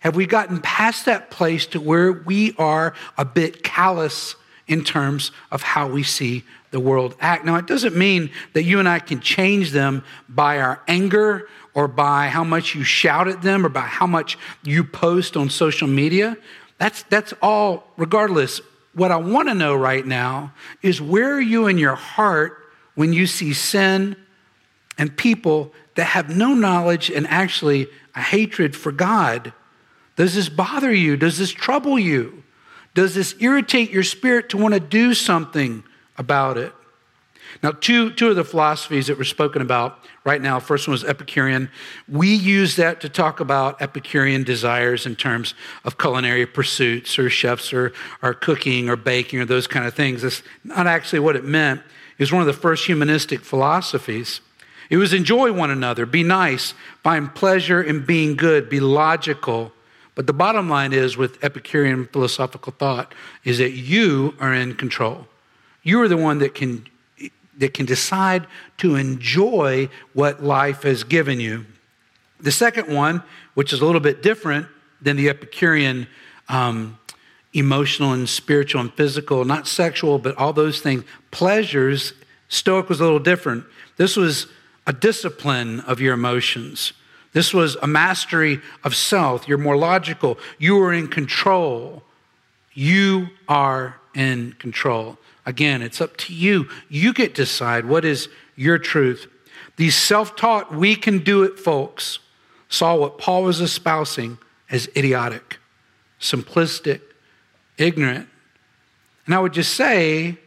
have 0.00 0.16
we 0.16 0.26
gotten 0.26 0.60
past 0.60 1.04
that 1.06 1.30
place 1.30 1.66
to 1.66 1.80
where 1.80 2.12
we 2.12 2.54
are 2.58 2.94
a 3.16 3.24
bit 3.24 3.62
callous 3.62 4.34
in 4.66 4.82
terms 4.82 5.30
of 5.50 5.62
how 5.62 5.88
we 5.88 6.02
see 6.02 6.44
the 6.72 6.80
world 6.80 7.14
act? 7.20 7.44
Now, 7.44 7.56
it 7.56 7.66
doesn't 7.66 7.96
mean 7.96 8.30
that 8.52 8.64
you 8.64 8.78
and 8.78 8.88
I 8.88 8.98
can 8.98 9.20
change 9.20 9.70
them 9.70 10.04
by 10.28 10.60
our 10.60 10.82
anger 10.88 11.48
or 11.74 11.88
by 11.88 12.28
how 12.28 12.42
much 12.44 12.74
you 12.74 12.82
shout 12.82 13.28
at 13.28 13.42
them 13.42 13.64
or 13.64 13.68
by 13.68 13.80
how 13.80 14.06
much 14.06 14.36
you 14.64 14.82
post 14.82 15.36
on 15.36 15.48
social 15.50 15.88
media. 15.88 16.36
That's, 16.78 17.02
that's 17.04 17.32
all, 17.40 17.84
regardless. 17.96 18.60
What 18.94 19.10
I 19.10 19.16
want 19.16 19.48
to 19.48 19.54
know 19.54 19.76
right 19.76 20.06
now 20.06 20.52
is 20.82 21.00
where 21.00 21.34
are 21.34 21.40
you 21.40 21.66
in 21.66 21.78
your 21.78 21.94
heart 21.94 22.65
when 22.96 23.12
you 23.12 23.28
see 23.28 23.52
sin 23.52 24.16
and 24.98 25.16
people 25.16 25.72
that 25.94 26.04
have 26.04 26.34
no 26.34 26.52
knowledge 26.52 27.08
and 27.10 27.26
actually 27.28 27.86
a 28.16 28.20
hatred 28.20 28.74
for 28.74 28.90
God? 28.90 29.52
Does 30.16 30.34
this 30.34 30.48
bother 30.48 30.92
you? 30.92 31.16
Does 31.16 31.38
this 31.38 31.52
trouble 31.52 31.98
you? 31.98 32.42
Does 32.94 33.14
this 33.14 33.34
irritate 33.38 33.90
your 33.90 34.02
spirit 34.02 34.48
to 34.48 34.56
want 34.56 34.74
to 34.74 34.80
do 34.80 35.14
something 35.14 35.84
about 36.16 36.56
it? 36.56 36.72
Now, 37.62 37.70
two, 37.70 38.10
two 38.10 38.30
of 38.30 38.36
the 38.36 38.44
philosophies 38.44 39.06
that 39.06 39.18
were 39.18 39.24
spoken 39.24 39.62
about 39.62 39.98
right 40.24 40.40
now, 40.40 40.58
first 40.58 40.88
one 40.88 40.92
was 40.92 41.04
Epicurean. 41.04 41.70
We 42.08 42.34
use 42.34 42.76
that 42.76 43.00
to 43.02 43.08
talk 43.08 43.40
about 43.40 43.80
Epicurean 43.80 44.44
desires 44.44 45.06
in 45.06 45.16
terms 45.16 45.54
of 45.84 45.98
culinary 45.98 46.46
pursuits 46.46 47.18
or 47.18 47.30
chefs 47.30 47.72
or, 47.72 47.92
or 48.22 48.34
cooking 48.34 48.88
or 48.88 48.96
baking 48.96 49.40
or 49.40 49.44
those 49.44 49.66
kind 49.66 49.86
of 49.86 49.94
things. 49.94 50.22
That's 50.22 50.42
not 50.64 50.86
actually 50.86 51.20
what 51.20 51.36
it 51.36 51.44
meant. 51.44 51.82
It 52.18 52.22
was 52.22 52.32
one 52.32 52.40
of 52.40 52.46
the 52.46 52.52
first 52.52 52.86
humanistic 52.86 53.40
philosophies. 53.40 54.40
It 54.88 54.96
was 54.96 55.12
enjoy 55.12 55.52
one 55.52 55.70
another, 55.70 56.06
be 56.06 56.22
nice, 56.22 56.74
find 57.02 57.34
pleasure 57.34 57.82
in 57.82 58.06
being 58.06 58.36
good, 58.36 58.68
be 58.68 58.80
logical. 58.80 59.72
But 60.14 60.26
the 60.26 60.32
bottom 60.32 60.68
line 60.70 60.92
is 60.92 61.16
with 61.16 61.42
Epicurean 61.44 62.06
philosophical 62.06 62.72
thought 62.72 63.14
is 63.44 63.58
that 63.58 63.72
you 63.72 64.34
are 64.40 64.54
in 64.54 64.74
control. 64.74 65.26
You 65.82 66.00
are 66.02 66.08
the 66.08 66.16
one 66.16 66.38
that 66.38 66.54
can 66.54 66.86
that 67.58 67.72
can 67.72 67.86
decide 67.86 68.46
to 68.76 68.96
enjoy 68.96 69.88
what 70.12 70.44
life 70.44 70.82
has 70.82 71.04
given 71.04 71.40
you. 71.40 71.64
The 72.38 72.52
second 72.52 72.94
one, 72.94 73.22
which 73.54 73.72
is 73.72 73.80
a 73.80 73.86
little 73.86 74.00
bit 74.00 74.22
different 74.22 74.66
than 75.00 75.16
the 75.16 75.30
Epicurean 75.30 76.06
um, 76.50 76.98
emotional 77.56 78.12
and 78.12 78.28
spiritual 78.28 78.80
and 78.80 78.92
physical, 78.94 79.44
not 79.44 79.66
sexual, 79.66 80.18
but 80.18 80.36
all 80.36 80.52
those 80.52 80.80
things. 80.80 81.04
Pleasures, 81.30 82.12
Stoic 82.48 82.88
was 82.88 83.00
a 83.00 83.04
little 83.04 83.18
different. 83.18 83.64
This 83.96 84.16
was 84.16 84.46
a 84.86 84.92
discipline 84.92 85.80
of 85.80 86.00
your 86.00 86.14
emotions. 86.14 86.92
This 87.32 87.52
was 87.52 87.76
a 87.76 87.86
mastery 87.86 88.60
of 88.84 88.94
self. 88.94 89.48
You're 89.48 89.58
more 89.58 89.76
logical. 89.76 90.38
You 90.58 90.78
are 90.80 90.92
in 90.92 91.08
control. 91.08 92.02
You 92.72 93.28
are 93.48 93.96
in 94.14 94.52
control. 94.58 95.18
Again, 95.44 95.82
it's 95.82 96.00
up 96.00 96.16
to 96.18 96.34
you. 96.34 96.68
You 96.88 97.12
get 97.12 97.34
to 97.34 97.42
decide 97.42 97.86
what 97.86 98.04
is 98.04 98.28
your 98.54 98.78
truth. 98.78 99.28
These 99.76 99.94
self 99.94 100.36
taught, 100.36 100.74
we 100.74 100.96
can 100.96 101.18
do 101.18 101.42
it 101.42 101.58
folks 101.58 102.20
saw 102.68 102.96
what 102.96 103.18
Paul 103.18 103.44
was 103.44 103.60
espousing 103.60 104.38
as 104.70 104.88
idiotic, 104.96 105.58
simplistic, 106.20 107.00
ignorant. 107.78 108.28
And 109.26 109.34
I 109.34 109.40
would 109.40 109.52
just 109.52 109.74
say 109.74 110.38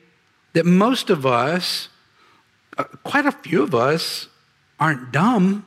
that 0.54 0.66
most 0.66 1.10
of 1.10 1.26
us, 1.26 1.90
uh, 2.78 2.86
quite 3.04 3.26
a 3.26 3.32
few 3.32 3.64
of 3.64 3.76
us, 3.76 4.28
aren't 4.80 5.12
dumb. 5.12 5.66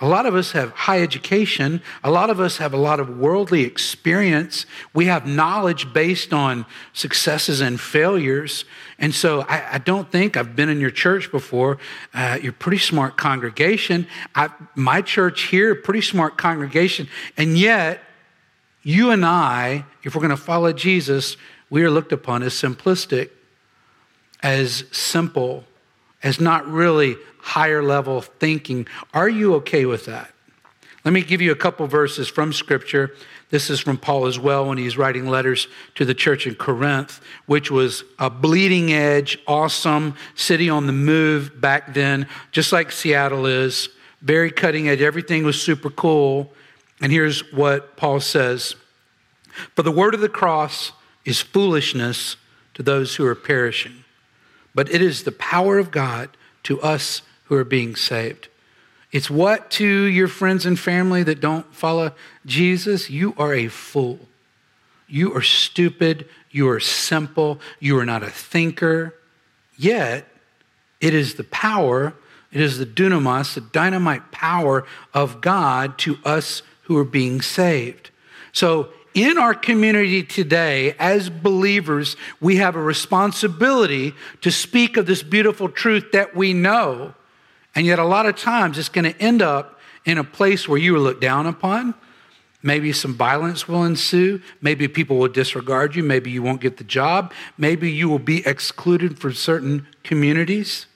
A 0.00 0.08
lot 0.08 0.26
of 0.26 0.34
us 0.34 0.50
have 0.50 0.72
high 0.72 1.00
education. 1.00 1.80
A 2.02 2.10
lot 2.10 2.28
of 2.28 2.40
us 2.40 2.56
have 2.56 2.74
a 2.74 2.76
lot 2.76 2.98
of 2.98 3.18
worldly 3.18 3.62
experience. 3.62 4.66
We 4.92 5.04
have 5.06 5.28
knowledge 5.28 5.92
based 5.92 6.32
on 6.32 6.66
successes 6.92 7.60
and 7.60 7.80
failures. 7.80 8.64
And 8.98 9.14
so 9.14 9.42
I, 9.42 9.74
I 9.74 9.78
don't 9.78 10.10
think 10.10 10.36
I've 10.36 10.56
been 10.56 10.68
in 10.68 10.80
your 10.80 10.90
church 10.90 11.30
before. 11.30 11.78
Uh, 12.12 12.38
you're 12.42 12.50
a 12.50 12.54
pretty 12.54 12.78
smart 12.78 13.16
congregation. 13.16 14.08
I, 14.34 14.50
my 14.74 15.02
church 15.02 15.42
here, 15.42 15.74
pretty 15.76 16.00
smart 16.00 16.36
congregation. 16.36 17.06
And 17.36 17.56
yet, 17.56 18.00
you 18.82 19.10
and 19.10 19.24
I, 19.24 19.84
if 20.02 20.14
we're 20.14 20.20
going 20.20 20.30
to 20.30 20.36
follow 20.36 20.72
Jesus, 20.72 21.36
we 21.70 21.82
are 21.84 21.90
looked 21.90 22.12
upon 22.12 22.42
as 22.42 22.52
simplistic, 22.52 23.30
as 24.42 24.84
simple, 24.90 25.64
as 26.22 26.40
not 26.40 26.66
really 26.66 27.16
higher 27.38 27.82
level 27.82 28.20
thinking. 28.20 28.86
Are 29.14 29.28
you 29.28 29.54
okay 29.56 29.86
with 29.86 30.06
that? 30.06 30.30
Let 31.04 31.12
me 31.12 31.22
give 31.22 31.40
you 31.40 31.50
a 31.50 31.56
couple 31.56 31.86
verses 31.86 32.28
from 32.28 32.52
Scripture. 32.52 33.14
This 33.50 33.70
is 33.70 33.80
from 33.80 33.98
Paul 33.98 34.26
as 34.26 34.38
well 34.38 34.68
when 34.68 34.78
he's 34.78 34.96
writing 34.96 35.26
letters 35.26 35.66
to 35.96 36.04
the 36.04 36.14
church 36.14 36.46
in 36.46 36.54
Corinth, 36.54 37.20
which 37.46 37.70
was 37.70 38.04
a 38.18 38.30
bleeding 38.30 38.92
edge, 38.92 39.38
awesome 39.46 40.14
city 40.36 40.70
on 40.70 40.86
the 40.86 40.92
move 40.92 41.60
back 41.60 41.92
then, 41.92 42.28
just 42.52 42.72
like 42.72 42.92
Seattle 42.92 43.46
is. 43.46 43.88
Very 44.22 44.52
cutting 44.52 44.88
edge. 44.88 45.02
Everything 45.02 45.44
was 45.44 45.60
super 45.60 45.90
cool. 45.90 46.52
And 47.02 47.10
here's 47.10 47.52
what 47.52 47.96
Paul 47.96 48.20
says 48.20 48.76
For 49.74 49.82
the 49.82 49.90
word 49.90 50.14
of 50.14 50.20
the 50.20 50.28
cross 50.28 50.92
is 51.24 51.40
foolishness 51.40 52.36
to 52.74 52.82
those 52.82 53.16
who 53.16 53.26
are 53.26 53.34
perishing, 53.34 54.04
but 54.74 54.88
it 54.88 55.02
is 55.02 55.24
the 55.24 55.32
power 55.32 55.78
of 55.78 55.90
God 55.90 56.30
to 56.62 56.80
us 56.80 57.22
who 57.44 57.56
are 57.56 57.64
being 57.64 57.96
saved. 57.96 58.48
It's 59.10 59.28
what 59.28 59.70
to 59.72 59.86
your 59.86 60.28
friends 60.28 60.64
and 60.64 60.78
family 60.78 61.22
that 61.24 61.40
don't 61.40 61.74
follow 61.74 62.12
Jesus? 62.46 63.10
You 63.10 63.34
are 63.36 63.52
a 63.52 63.68
fool. 63.68 64.20
You 65.06 65.34
are 65.34 65.42
stupid. 65.42 66.26
You 66.50 66.70
are 66.70 66.80
simple. 66.80 67.60
You 67.78 67.98
are 67.98 68.06
not 68.06 68.22
a 68.22 68.30
thinker. 68.30 69.14
Yet, 69.76 70.26
it 71.00 71.12
is 71.12 71.34
the 71.34 71.44
power, 71.44 72.14
it 72.52 72.60
is 72.60 72.78
the 72.78 72.86
dunamis, 72.86 73.54
the 73.54 73.60
dynamite 73.60 74.30
power 74.30 74.84
of 75.12 75.40
God 75.40 75.98
to 75.98 76.18
us 76.24 76.62
who 76.92 76.98
are 76.98 77.04
being 77.04 77.40
saved. 77.40 78.10
So, 78.52 78.90
in 79.14 79.36
our 79.36 79.54
community 79.54 80.22
today, 80.22 80.94
as 80.98 81.28
believers, 81.28 82.16
we 82.40 82.56
have 82.56 82.76
a 82.76 82.82
responsibility 82.82 84.14
to 84.40 84.50
speak 84.50 84.96
of 84.96 85.06
this 85.06 85.22
beautiful 85.22 85.68
truth 85.68 86.12
that 86.12 86.34
we 86.34 86.54
know. 86.54 87.14
And 87.74 87.86
yet, 87.86 87.98
a 87.98 88.04
lot 88.04 88.26
of 88.26 88.36
times, 88.36 88.78
it's 88.78 88.88
going 88.88 89.10
to 89.10 89.22
end 89.22 89.42
up 89.42 89.78
in 90.04 90.18
a 90.18 90.24
place 90.24 90.68
where 90.68 90.78
you 90.78 90.96
are 90.96 90.98
looked 90.98 91.20
down 91.20 91.46
upon. 91.46 91.94
Maybe 92.62 92.92
some 92.92 93.14
violence 93.14 93.66
will 93.66 93.84
ensue. 93.84 94.40
Maybe 94.60 94.86
people 94.88 95.18
will 95.18 95.28
disregard 95.28 95.94
you. 95.96 96.02
Maybe 96.02 96.30
you 96.30 96.42
won't 96.42 96.60
get 96.60 96.76
the 96.76 96.84
job. 96.84 97.32
Maybe 97.58 97.90
you 97.90 98.08
will 98.08 98.18
be 98.18 98.46
excluded 98.46 99.18
from 99.18 99.34
certain 99.34 99.86
communities. 100.04 100.86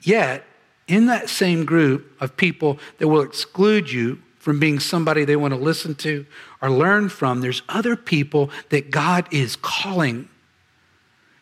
Yet, 0.00 0.44
in 0.88 1.06
that 1.06 1.28
same 1.28 1.64
group 1.64 2.10
of 2.20 2.36
people 2.36 2.78
that 2.98 3.08
will 3.08 3.22
exclude 3.22 3.92
you 3.92 4.20
from 4.40 4.58
being 4.58 4.80
somebody 4.80 5.24
they 5.24 5.36
want 5.36 5.52
to 5.52 5.60
listen 5.60 5.94
to 5.94 6.26
or 6.60 6.70
learn 6.70 7.10
from, 7.10 7.42
there's 7.42 7.62
other 7.68 7.94
people 7.94 8.50
that 8.70 8.90
God 8.90 9.28
is 9.30 9.54
calling. 9.54 10.28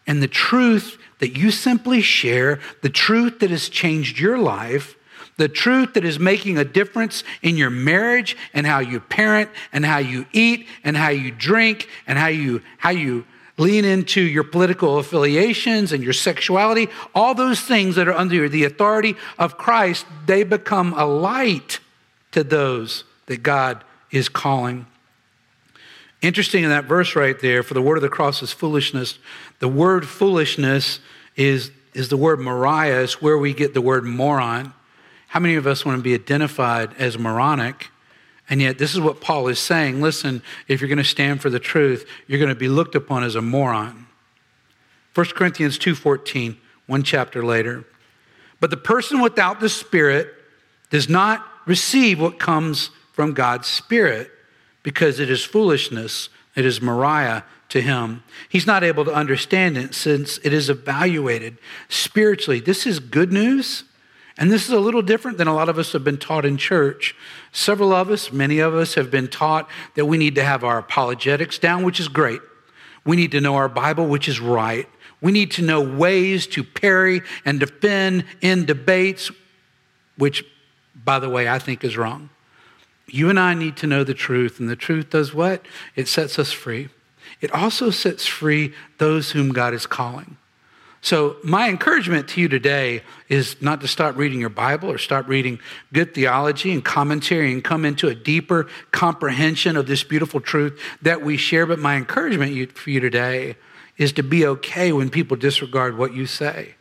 And 0.06 0.20
the 0.20 0.28
truth 0.28 0.98
that 1.20 1.36
you 1.36 1.52
simply 1.52 2.02
share, 2.02 2.60
the 2.82 2.90
truth 2.90 3.38
that 3.38 3.50
has 3.50 3.68
changed 3.68 4.18
your 4.18 4.36
life, 4.36 4.96
the 5.36 5.48
truth 5.48 5.94
that 5.94 6.04
is 6.04 6.18
making 6.18 6.58
a 6.58 6.64
difference 6.64 7.22
in 7.40 7.56
your 7.56 7.70
marriage 7.70 8.36
and 8.52 8.66
how 8.66 8.80
you 8.80 8.98
parent 8.98 9.48
and 9.72 9.86
how 9.86 9.98
you 9.98 10.26
eat 10.32 10.66
and 10.82 10.96
how 10.96 11.10
you 11.10 11.30
drink 11.30 11.88
and 12.08 12.18
how 12.18 12.26
you, 12.26 12.60
how 12.78 12.90
you 12.90 13.24
lean 13.58 13.84
into 13.84 14.20
your 14.20 14.42
political 14.42 14.98
affiliations 14.98 15.92
and 15.92 16.02
your 16.02 16.12
sexuality, 16.12 16.88
all 17.14 17.34
those 17.34 17.60
things 17.60 17.94
that 17.94 18.08
are 18.08 18.14
under 18.14 18.48
the 18.48 18.64
authority 18.64 19.14
of 19.38 19.56
Christ, 19.56 20.04
they 20.26 20.42
become 20.42 20.92
a 20.94 21.06
light 21.06 21.78
to 22.32 22.44
those 22.44 23.04
that 23.26 23.42
God 23.42 23.84
is 24.10 24.28
calling. 24.28 24.86
Interesting 26.20 26.64
in 26.64 26.70
that 26.70 26.86
verse 26.86 27.14
right 27.14 27.38
there, 27.40 27.62
for 27.62 27.74
the 27.74 27.82
word 27.82 27.96
of 27.96 28.02
the 28.02 28.08
cross 28.08 28.42
is 28.42 28.52
foolishness. 28.52 29.18
The 29.60 29.68
word 29.68 30.06
foolishness 30.06 31.00
is, 31.36 31.70
is 31.94 32.08
the 32.08 32.16
word 32.16 32.40
moria, 32.40 33.00
is 33.00 33.22
where 33.22 33.38
we 33.38 33.54
get 33.54 33.74
the 33.74 33.80
word 33.80 34.04
moron. 34.04 34.72
How 35.28 35.40
many 35.40 35.54
of 35.54 35.66
us 35.66 35.84
want 35.84 35.98
to 35.98 36.02
be 36.02 36.14
identified 36.14 36.94
as 36.98 37.18
moronic? 37.18 37.90
And 38.50 38.62
yet, 38.62 38.78
this 38.78 38.94
is 38.94 39.00
what 39.00 39.20
Paul 39.20 39.46
is 39.48 39.58
saying. 39.58 40.00
Listen, 40.00 40.42
if 40.68 40.80
you're 40.80 40.88
going 40.88 40.98
to 40.98 41.04
stand 41.04 41.42
for 41.42 41.50
the 41.50 41.60
truth, 41.60 42.08
you're 42.26 42.38
going 42.38 42.48
to 42.48 42.54
be 42.54 42.68
looked 42.68 42.94
upon 42.94 43.22
as 43.22 43.34
a 43.34 43.42
moron. 43.42 44.06
1 45.14 45.26
Corinthians 45.34 45.78
2:14, 45.78 46.56
one 46.86 47.02
chapter 47.02 47.44
later. 47.44 47.84
But 48.58 48.70
the 48.70 48.76
person 48.76 49.20
without 49.20 49.60
the 49.60 49.68
Spirit 49.68 50.34
does 50.90 51.08
not 51.08 51.46
receive 51.68 52.20
what 52.20 52.38
comes 52.38 52.90
from 53.12 53.34
God's 53.34 53.68
Spirit 53.68 54.30
because 54.82 55.20
it 55.20 55.30
is 55.30 55.44
foolishness, 55.44 56.30
it 56.56 56.64
is 56.64 56.80
moria 56.80 57.44
to 57.68 57.80
him. 57.82 58.22
He's 58.48 58.66
not 58.66 58.82
able 58.82 59.04
to 59.04 59.12
understand 59.12 59.76
it 59.76 59.94
since 59.94 60.38
it 60.42 60.52
is 60.52 60.70
evaluated 60.70 61.58
spiritually. 61.88 62.60
This 62.60 62.86
is 62.86 62.98
good 62.98 63.32
news. 63.32 63.84
And 64.38 64.52
this 64.52 64.64
is 64.64 64.70
a 64.70 64.78
little 64.78 65.02
different 65.02 65.36
than 65.36 65.48
a 65.48 65.54
lot 65.54 65.68
of 65.68 65.78
us 65.78 65.92
have 65.92 66.04
been 66.04 66.16
taught 66.16 66.44
in 66.44 66.56
church. 66.56 67.14
Several 67.52 67.92
of 67.92 68.08
us, 68.08 68.32
many 68.32 68.60
of 68.60 68.72
us, 68.72 68.94
have 68.94 69.10
been 69.10 69.28
taught 69.28 69.68
that 69.96 70.06
we 70.06 70.16
need 70.16 70.36
to 70.36 70.44
have 70.44 70.62
our 70.62 70.78
apologetics 70.78 71.58
down, 71.58 71.82
which 71.82 71.98
is 71.98 72.08
great. 72.08 72.40
We 73.04 73.16
need 73.16 73.32
to 73.32 73.40
know 73.40 73.56
our 73.56 73.68
Bible, 73.68 74.06
which 74.06 74.28
is 74.28 74.40
right. 74.40 74.88
We 75.20 75.32
need 75.32 75.50
to 75.52 75.62
know 75.62 75.80
ways 75.80 76.46
to 76.48 76.62
parry 76.62 77.22
and 77.44 77.58
defend 77.58 78.24
in 78.40 78.64
debates, 78.64 79.32
which, 80.16 80.44
by 81.08 81.18
the 81.18 81.30
way, 81.30 81.48
I 81.48 81.58
think 81.58 81.84
is 81.84 81.96
wrong. 81.96 82.28
You 83.06 83.30
and 83.30 83.40
I 83.40 83.54
need 83.54 83.78
to 83.78 83.86
know 83.86 84.04
the 84.04 84.12
truth, 84.12 84.60
and 84.60 84.68
the 84.68 84.76
truth 84.76 85.08
does 85.08 85.32
what? 85.32 85.64
It 85.96 86.06
sets 86.06 86.38
us 86.38 86.52
free. 86.52 86.90
It 87.40 87.50
also 87.50 87.88
sets 87.88 88.26
free 88.26 88.74
those 88.98 89.30
whom 89.30 89.54
God 89.54 89.72
is 89.72 89.86
calling. 89.86 90.36
So, 91.00 91.36
my 91.42 91.70
encouragement 91.70 92.28
to 92.28 92.42
you 92.42 92.48
today 92.48 93.04
is 93.30 93.56
not 93.62 93.80
to 93.80 93.88
stop 93.88 94.18
reading 94.18 94.38
your 94.38 94.50
Bible 94.50 94.90
or 94.90 94.98
stop 94.98 95.26
reading 95.28 95.60
good 95.94 96.12
theology 96.12 96.72
and 96.72 96.84
commentary 96.84 97.54
and 97.54 97.64
come 97.64 97.86
into 97.86 98.08
a 98.08 98.14
deeper 98.14 98.66
comprehension 98.90 99.78
of 99.78 99.86
this 99.86 100.04
beautiful 100.04 100.42
truth 100.42 100.78
that 101.00 101.22
we 101.22 101.38
share. 101.38 101.64
But 101.64 101.78
my 101.78 101.96
encouragement 101.96 102.76
for 102.76 102.90
you 102.90 103.00
today 103.00 103.56
is 103.96 104.12
to 104.12 104.22
be 104.22 104.44
okay 104.46 104.92
when 104.92 105.08
people 105.08 105.38
disregard 105.38 105.96
what 105.96 106.12
you 106.12 106.26
say, 106.26 106.74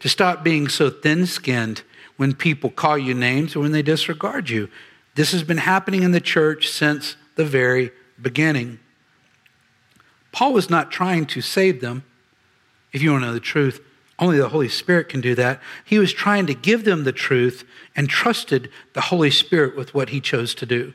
to 0.00 0.10
stop 0.10 0.44
being 0.44 0.68
so 0.68 0.90
thin 0.90 1.24
skinned 1.24 1.84
when 2.20 2.34
people 2.34 2.68
call 2.68 2.98
you 2.98 3.14
names 3.14 3.56
or 3.56 3.60
when 3.60 3.72
they 3.72 3.80
disregard 3.80 4.50
you. 4.50 4.68
This 5.14 5.32
has 5.32 5.42
been 5.42 5.56
happening 5.56 6.02
in 6.02 6.12
the 6.12 6.20
church 6.20 6.68
since 6.68 7.16
the 7.36 7.46
very 7.46 7.92
beginning. 8.20 8.78
Paul 10.30 10.52
was 10.52 10.68
not 10.68 10.90
trying 10.90 11.24
to 11.24 11.40
save 11.40 11.80
them. 11.80 12.04
If 12.92 13.00
you 13.00 13.10
want 13.10 13.22
to 13.22 13.28
know 13.28 13.32
the 13.32 13.40
truth, 13.40 13.80
only 14.18 14.36
the 14.36 14.50
Holy 14.50 14.68
Spirit 14.68 15.08
can 15.08 15.22
do 15.22 15.34
that. 15.36 15.62
He 15.82 15.98
was 15.98 16.12
trying 16.12 16.46
to 16.48 16.52
give 16.52 16.84
them 16.84 17.04
the 17.04 17.12
truth 17.12 17.64
and 17.96 18.06
trusted 18.06 18.68
the 18.92 19.00
Holy 19.00 19.30
Spirit 19.30 19.74
with 19.74 19.94
what 19.94 20.10
he 20.10 20.20
chose 20.20 20.54
to 20.56 20.66
do. 20.66 20.92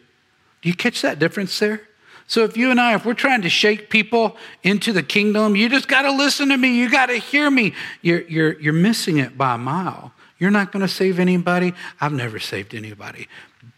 Do 0.62 0.70
you 0.70 0.75
catch 0.75 1.01
that 1.01 1.17
difference 1.17 1.58
there? 1.58 1.82
So 2.27 2.44
if 2.44 2.55
you 2.55 2.70
and 2.70 2.79
I, 2.79 2.94
if 2.94 3.03
we're 3.03 3.15
trying 3.15 3.41
to 3.41 3.50
shake 3.50 3.89
people 3.89 4.38
into 4.62 4.94
the 4.94 5.01
kingdom, 5.01 5.55
you 5.55 5.70
just 5.70 5.88
got 5.88 6.03
to 6.03 6.12
listen 6.12 6.50
to 6.50 6.58
me. 6.58 6.77
You 6.77 6.88
got 6.88 7.08
to 7.08 7.17
hear 7.17 7.50
me. 7.50 7.74
You're, 8.03 8.22
you're, 8.22 8.62
you're 8.62 8.74
missing 8.74 9.17
it 9.17 9.36
by 9.36 9.55
a 9.55 9.58
mile. 9.58 10.12
You're 10.38 10.51
not 10.51 10.72
going 10.72 10.82
to 10.82 10.88
save 10.92 11.20
anybody. 11.20 11.74
I've 12.01 12.13
never 12.13 12.39
saved 12.39 12.75
anybody. 12.75 13.27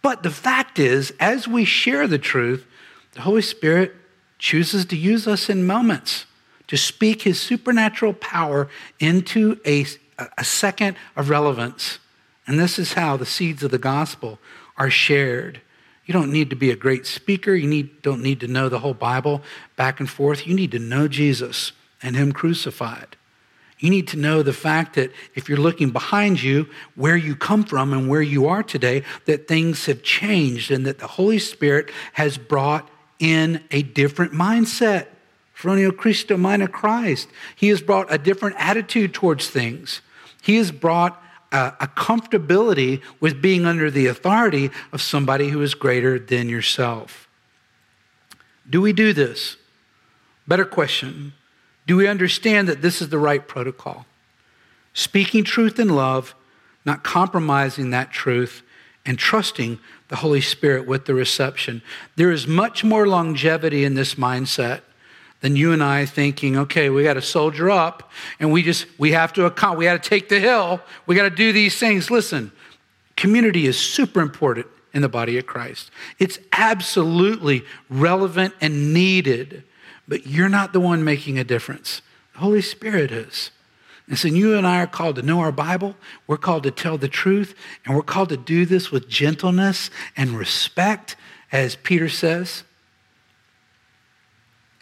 But 0.02 0.24
the 0.24 0.32
fact 0.32 0.80
is, 0.80 1.14
as 1.20 1.48
we 1.48 1.66
share 1.66 2.08
the 2.08 2.18
truth, 2.18 2.66
the 3.14 3.22
Holy 3.22 3.42
Spirit 3.42 3.96
chooses 4.40 4.86
to 4.86 4.96
use 4.96 5.28
us 5.28 5.50
in 5.50 5.66
moments 5.66 6.26
to 6.68 6.78
speak 6.78 7.24
his 7.24 7.40
supernatural 7.40 8.14
power 8.14 8.70
into 9.00 9.60
a, 9.66 9.86
a 10.38 10.44
second 10.44 10.98
of 11.16 11.30
relevance. 11.30 12.00
And 12.46 12.60
this 12.60 12.78
is 12.78 12.94
how 12.94 13.18
the 13.18 13.26
seeds 13.26 13.64
of 13.64 13.72
the 13.72 13.78
gospel 13.78 14.40
are 14.78 14.90
shared. 14.90 15.62
You 16.06 16.14
don't 16.14 16.32
need 16.32 16.50
to 16.50 16.56
be 16.56 16.72
a 16.72 16.76
great 16.76 17.06
speaker. 17.06 17.54
You 17.54 17.68
need, 17.68 18.02
don't 18.02 18.24
need 18.24 18.40
to 18.40 18.48
know 18.48 18.70
the 18.70 18.80
whole 18.80 18.94
Bible 18.94 19.42
back 19.76 20.00
and 20.00 20.10
forth. 20.10 20.48
You 20.48 20.56
need 20.56 20.72
to 20.72 20.80
know 20.80 21.08
Jesus 21.08 21.74
and 22.02 22.16
Him 22.16 22.32
crucified. 22.32 23.17
You 23.80 23.92
need 23.92 24.08
to 24.10 24.18
know 24.18 24.42
the 24.42 24.54
fact 24.54 24.96
that 24.96 25.12
if 25.36 25.48
you're 25.48 25.60
looking 25.60 25.92
behind 25.92 26.42
you, 26.42 26.68
where 26.96 27.16
you 27.16 27.36
come 27.36 27.64
from 27.64 27.94
and 27.94 28.10
where 28.10 28.22
you 28.22 28.48
are 28.48 28.64
today, 28.64 29.04
that 29.26 29.48
things 29.48 29.86
have 29.86 30.02
changed 30.02 30.72
and 30.72 30.86
that 30.86 30.98
the 30.98 31.08
Holy 31.08 31.38
Spirit 31.38 31.92
has 32.14 32.38
brought 32.38 32.90
in 33.20 33.64
a 33.70 33.84
different 33.84 34.34
mindset. 34.34 35.08
Phroneo 35.56 35.96
Christo, 35.96 36.38
mind 36.38 36.64
of 36.64 36.72
Christ. 36.72 37.30
He 37.56 37.70
has 37.70 37.82
brought 37.82 38.12
a 38.12 38.18
different 38.18 38.56
attitude 38.60 39.14
towards 39.14 39.50
things. 39.50 40.02
He 40.42 40.56
has 40.58 40.72
brought 40.72 41.22
a, 41.52 41.74
a, 41.80 41.88
comfortability 41.88 43.02
with 43.20 43.42
being 43.42 43.66
under 43.66 43.90
the 43.90 44.08
authority 44.08 44.70
of 44.92 45.02
somebody 45.02 45.50
who 45.50 45.62
is 45.62 45.74
greater 45.74 46.20
than 46.20 46.50
yourself. 46.50 47.28
Do 48.70 48.82
we 48.82 48.94
do 48.94 49.14
this? 49.14 49.56
Better 50.48 50.66
question. 50.66 51.34
Do 51.88 51.96
we 51.96 52.08
understand 52.08 52.68
that 52.68 52.84
this 52.84 53.02
is 53.02 53.10
the 53.10 53.18
right 53.18 53.48
protocol? 53.48 54.06
Speaking 54.94 55.44
truth 55.44 55.80
in 55.80 55.90
love, 55.90 56.36
not 56.86 57.04
compromising 57.04 57.90
that 57.90 58.12
truth, 58.12 58.62
and 59.06 59.18
trusting 59.18 59.80
the 60.10 60.18
Holy 60.18 60.42
Spirit 60.42 60.86
with 60.86 61.06
the 61.06 61.14
reception. 61.14 61.82
There 62.18 62.32
is 62.32 62.46
much 62.46 62.84
more 62.84 63.08
longevity 63.08 63.84
in 63.86 63.96
this 63.96 64.16
mindset 64.16 64.82
than 65.42 65.56
you 65.56 65.72
and 65.72 65.84
I 65.84 66.06
thinking, 66.06 66.58
okay, 66.58 66.90
we 66.90 67.04
got 67.04 67.14
to 67.14 67.22
soldier 67.22 67.70
up 67.70 68.12
and 68.40 68.52
we 68.52 68.64
just, 68.64 68.86
we 68.98 69.12
have 69.14 69.32
to, 69.34 69.46
account, 69.46 69.78
we 69.78 69.86
got 69.86 70.02
to 70.02 70.10
take 70.10 70.30
the 70.30 70.40
hill. 70.40 70.82
We 71.06 71.16
got 71.16 71.24
to 71.24 71.30
do 71.30 71.54
these 71.54 71.80
things. 71.80 72.12
Listen, 72.12 72.52
community 73.16 73.66
is 73.66 73.80
super 73.80 74.20
important 74.22 74.68
in 74.94 75.02
the 75.02 75.10
body 75.10 75.38
of 75.38 75.46
Christ. 75.46 75.92
It's 76.20 76.40
absolutely 76.52 77.64
relevant 77.90 78.56
and 78.60 78.94
needed, 78.94 79.64
but 80.08 80.28
you're 80.28 80.50
not 80.50 80.74
the 80.74 80.80
one 80.80 81.04
making 81.04 81.38
a 81.38 81.44
difference. 81.44 82.02
The 82.34 82.40
Holy 82.40 82.62
Spirit 82.62 83.12
is. 83.12 83.52
And 84.08 84.18
so 84.18 84.30
you 84.30 84.58
and 84.58 84.66
I 84.66 84.82
are 84.82 84.88
called 84.88 85.18
to 85.18 85.22
know 85.22 85.42
our 85.42 85.52
Bible. 85.52 85.96
We're 86.28 86.38
called 86.38 86.64
to 86.64 86.72
tell 86.72 86.98
the 86.98 87.10
truth, 87.10 87.54
and 87.86 87.96
we're 87.96 88.04
called 88.04 88.30
to 88.30 88.38
do 88.38 88.66
this 88.66 88.90
with 88.90 89.10
gentleness 89.10 89.90
and 90.16 90.32
respect, 90.32 91.18
as 91.52 91.76
Peter 91.76 92.08
says. 92.08 92.64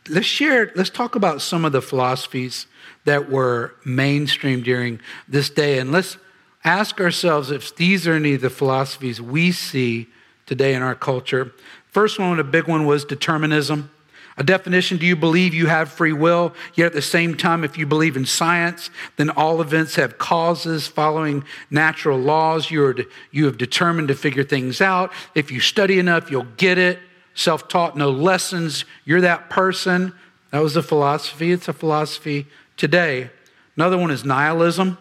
Let's 0.08 0.28
share, 0.28 0.72
let's 0.76 0.92
talk 0.92 1.16
about 1.16 1.42
some 1.42 1.66
of 1.66 1.72
the 1.72 1.82
philosophies 1.82 2.68
that 3.06 3.30
were 3.32 3.74
mainstream 3.84 4.62
during 4.62 5.00
this 5.28 5.50
day, 5.50 5.80
and 5.80 5.92
let's 5.92 6.18
ask 6.64 7.00
ourselves 7.00 7.50
if 7.50 7.76
these 7.76 8.08
are 8.08 8.14
any 8.14 8.36
of 8.36 8.42
the 8.42 8.50
philosophies 8.52 9.20
we 9.20 9.52
see 9.52 10.08
today 10.46 10.76
in 10.76 10.84
our 10.84 10.96
culture. 10.96 11.52
First 11.92 12.20
one, 12.20 12.40
a 12.40 12.44
big 12.44 12.68
one, 12.68 12.86
was 12.86 13.06
determinism. 13.06 13.90
A 14.38 14.44
definition 14.44 14.98
do 14.98 15.06
you 15.06 15.16
believe 15.16 15.54
you 15.54 15.68
have 15.68 15.90
free 15.90 16.12
will? 16.12 16.54
Yet 16.74 16.88
at 16.88 16.94
the 16.94 17.02
same 17.02 17.38
time, 17.38 17.64
if 17.64 17.78
you 17.78 17.86
believe 17.86 18.18
in 18.18 18.26
science, 18.26 18.90
then 19.16 19.30
all 19.30 19.62
events 19.62 19.96
have 19.96 20.18
causes 20.18 20.88
following 20.88 21.46
natural 21.70 22.20
laws. 22.20 22.70
You, 22.70 22.86
are, 22.86 22.96
you 23.32 23.46
have 23.46 23.58
determined 23.58 24.10
to 24.10 24.16
figure 24.16 24.44
things 24.44 24.82
out. 24.82 25.14
If 25.36 25.52
you 25.52 25.62
study 25.62 26.00
enough, 26.00 26.30
you'll 26.30 26.48
get 26.58 26.78
it. 26.78 27.00
Self 27.34 27.70
taught, 27.70 27.96
no 27.96 28.12
lessons. 28.12 28.84
You're 29.06 29.22
that 29.22 29.50
person. 29.50 30.14
That 30.52 30.60
was 30.60 30.76
a 30.76 30.84
philosophy. 30.84 31.52
It's 31.52 31.70
a 31.70 31.74
philosophy 31.74 32.48
today. 32.76 33.30
Another 33.78 33.98
one 33.98 34.12
is 34.12 34.26
nihilism. 34.26 34.98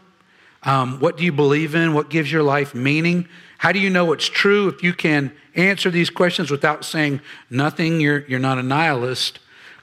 Um, 0.62 1.01
what 1.01 1.16
do 1.16 1.25
you 1.25 1.33
believe 1.33 1.75
in? 1.75 1.92
What 1.92 2.09
gives 2.09 2.31
your 2.31 2.42
life 2.42 2.75
meaning? 2.75 3.29
How 3.59 3.73
do 3.73 3.79
you 3.79 3.90
know 3.90 4.12
it's 4.12 4.29
true 4.29 4.69
if 4.69 4.83
you 4.83 4.93
can 4.93 5.33
answer 5.55 5.90
these 5.90 6.11
questions 6.11 6.51
without 6.51 6.85
saying 6.85 7.21
nothing? 7.51 8.01
You're, 8.01 8.27
you're 8.27 8.40
not 8.40 8.59
a 8.59 8.62
nihilist. 8.62 9.38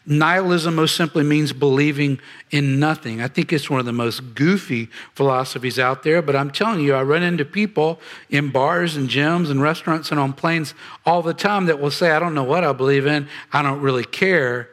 Nihilism 0.06 0.76
most 0.76 0.96
simply 0.96 1.24
means 1.24 1.54
believing 1.54 2.20
in 2.50 2.80
nothing. 2.80 3.22
I 3.22 3.28
think 3.28 3.54
it's 3.54 3.70
one 3.70 3.80
of 3.80 3.86
the 3.86 3.94
most 3.94 4.34
goofy 4.34 4.90
philosophies 5.14 5.78
out 5.78 6.02
there, 6.02 6.24
but 6.24 6.36
I'm 6.36 6.50
telling 6.50 6.80
you, 6.80 6.96
I 6.96 7.04
run 7.04 7.22
into 7.22 7.46
people 7.46 8.00
in 8.30 8.50
bars 8.50 8.96
and 8.96 9.08
gyms 9.08 9.52
and 9.52 9.62
restaurants 9.62 10.10
and 10.10 10.20
on 10.20 10.34
planes 10.34 10.74
all 11.06 11.22
the 11.22 11.36
time 11.36 11.68
that 11.68 11.80
will 11.80 11.92
say, 11.92 12.12
I 12.12 12.20
don't 12.20 12.34
know 12.34 12.44
what 12.44 12.64
I 12.64 12.74
believe 12.74 13.06
in, 13.06 13.28
I 13.54 13.62
don't 13.62 13.80
really 13.80 14.04
care. 14.04 14.70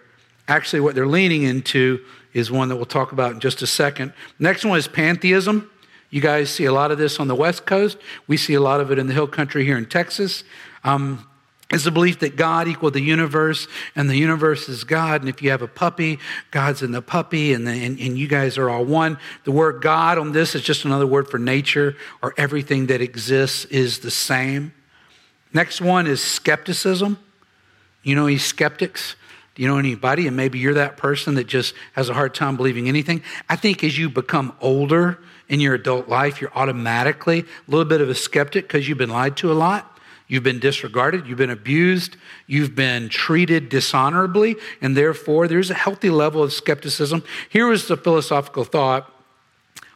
Actually, 0.48 0.80
what 0.80 0.94
they're 0.94 1.06
leaning 1.06 1.42
into 1.42 2.02
is 2.32 2.50
one 2.50 2.70
that 2.70 2.76
we'll 2.76 2.86
talk 2.86 3.12
about 3.12 3.32
in 3.32 3.40
just 3.40 3.60
a 3.60 3.66
second. 3.66 4.14
Next 4.38 4.64
one 4.64 4.78
is 4.78 4.88
pantheism. 4.88 5.70
You 6.10 6.20
guys 6.20 6.50
see 6.50 6.64
a 6.64 6.72
lot 6.72 6.90
of 6.90 6.98
this 6.98 7.20
on 7.20 7.28
the 7.28 7.34
West 7.34 7.66
Coast. 7.66 7.98
We 8.26 8.36
see 8.36 8.54
a 8.54 8.60
lot 8.60 8.80
of 8.80 8.90
it 8.90 8.98
in 8.98 9.06
the 9.06 9.14
Hill 9.14 9.26
Country 9.26 9.64
here 9.64 9.76
in 9.76 9.86
Texas. 9.86 10.42
Um, 10.84 11.26
it's 11.70 11.84
the 11.84 11.90
belief 11.90 12.20
that 12.20 12.34
God 12.34 12.66
equal 12.66 12.90
the 12.90 13.00
universe 13.00 13.68
and 13.94 14.08
the 14.08 14.16
universe 14.16 14.70
is 14.70 14.84
God. 14.84 15.20
And 15.20 15.28
if 15.28 15.42
you 15.42 15.50
have 15.50 15.60
a 15.60 15.68
puppy, 15.68 16.18
God's 16.50 16.82
in 16.82 16.92
the 16.92 17.02
puppy 17.02 17.52
and, 17.52 17.66
the, 17.66 17.72
and, 17.72 18.00
and, 18.00 18.16
you 18.16 18.26
guys 18.26 18.56
are 18.56 18.70
all 18.70 18.86
one. 18.86 19.18
The 19.44 19.52
word 19.52 19.82
God 19.82 20.16
on 20.16 20.32
this 20.32 20.54
is 20.54 20.62
just 20.62 20.86
another 20.86 21.06
word 21.06 21.28
for 21.28 21.38
nature 21.38 21.94
or 22.22 22.32
everything 22.38 22.86
that 22.86 23.02
exists 23.02 23.66
is 23.66 23.98
the 23.98 24.10
same. 24.10 24.72
Next 25.52 25.82
one 25.82 26.06
is 26.06 26.22
skepticism. 26.22 27.18
You 28.02 28.14
know 28.14 28.26
any 28.26 28.38
skeptics? 28.38 29.14
Do 29.58 29.62
you 29.62 29.68
know 29.68 29.78
anybody? 29.78 30.28
And 30.28 30.36
maybe 30.36 30.60
you're 30.60 30.74
that 30.74 30.96
person 30.96 31.34
that 31.34 31.48
just 31.48 31.74
has 31.94 32.08
a 32.08 32.14
hard 32.14 32.32
time 32.32 32.56
believing 32.56 32.86
anything. 32.86 33.24
I 33.48 33.56
think 33.56 33.82
as 33.82 33.98
you 33.98 34.08
become 34.08 34.52
older 34.60 35.18
in 35.48 35.58
your 35.58 35.74
adult 35.74 36.08
life, 36.08 36.40
you're 36.40 36.52
automatically 36.54 37.40
a 37.40 37.70
little 37.70 37.84
bit 37.84 38.00
of 38.00 38.08
a 38.08 38.14
skeptic 38.14 38.68
because 38.68 38.88
you've 38.88 38.98
been 38.98 39.10
lied 39.10 39.36
to 39.38 39.50
a 39.50 39.54
lot. 39.54 39.98
You've 40.28 40.44
been 40.44 40.60
disregarded, 40.60 41.26
you've 41.26 41.38
been 41.38 41.50
abused, 41.50 42.16
you've 42.46 42.76
been 42.76 43.08
treated 43.08 43.68
dishonorably, 43.68 44.54
and 44.80 44.96
therefore 44.96 45.48
there's 45.48 45.70
a 45.70 45.74
healthy 45.74 46.10
level 46.10 46.40
of 46.40 46.52
skepticism. 46.52 47.24
Here 47.48 47.72
is 47.72 47.88
the 47.88 47.96
philosophical 47.96 48.62
thought 48.62 49.12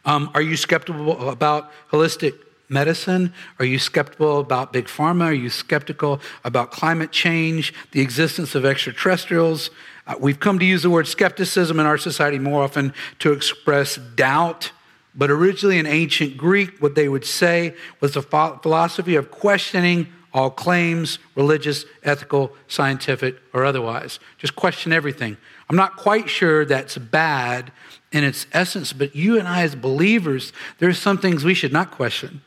um, 0.03 0.29
Are 0.33 0.41
you 0.41 0.57
skeptical 0.57 1.29
about 1.29 1.71
holistic 1.89 2.33
medicine? 2.69 3.33
Are 3.59 3.65
you 3.65 3.79
skeptical 3.79 4.39
about 4.39 4.73
big 4.73 4.85
pharma? 4.85 5.25
Are 5.25 5.33
you 5.33 5.49
skeptical 5.49 6.21
about 6.43 6.71
climate 6.71 7.11
change, 7.11 7.73
the 7.91 8.01
existence 8.01 8.55
of 8.55 8.65
extraterrestrials? 8.65 9.69
Uh, 10.07 10.15
we've 10.19 10.39
come 10.39 10.59
to 10.59 10.65
use 10.65 10.83
the 10.83 10.89
word 10.89 11.07
skepticism 11.07 11.79
in 11.79 11.85
our 11.85 11.97
society 11.97 12.39
more 12.39 12.63
often 12.63 12.93
to 13.19 13.31
express 13.31 13.95
doubt 13.95 14.71
but 15.15 15.29
originally 15.29 15.77
in 15.77 15.85
ancient 15.85 16.37
Greek, 16.37 16.79
what 16.79 16.95
they 16.95 17.07
would 17.07 17.25
say 17.25 17.75
was 17.99 18.13
the 18.13 18.21
philosophy 18.21 19.15
of 19.15 19.31
questioning 19.31 20.07
all 20.33 20.49
claims, 20.49 21.19
religious, 21.35 21.85
ethical, 22.01 22.55
scientific, 22.67 23.37
or 23.53 23.63
otherwise. 23.65 24.19
Just 24.39 24.55
question 24.55 24.91
everything. 24.91 25.37
I'm 25.69 25.75
not 25.75 25.95
quite 25.95 26.27
sure 26.27 26.65
that's 26.65 26.97
bad 26.97 27.71
in 28.11 28.23
its 28.23 28.47
essence, 28.51 28.93
but 28.93 29.15
you 29.15 29.37
and 29.37 29.47
I, 29.47 29.61
as 29.61 29.75
believers, 29.75 30.51
there's 30.79 30.97
some 30.97 31.19
things 31.19 31.43
we 31.43 31.53
should 31.53 31.71
not 31.71 31.91
question. 31.91 32.41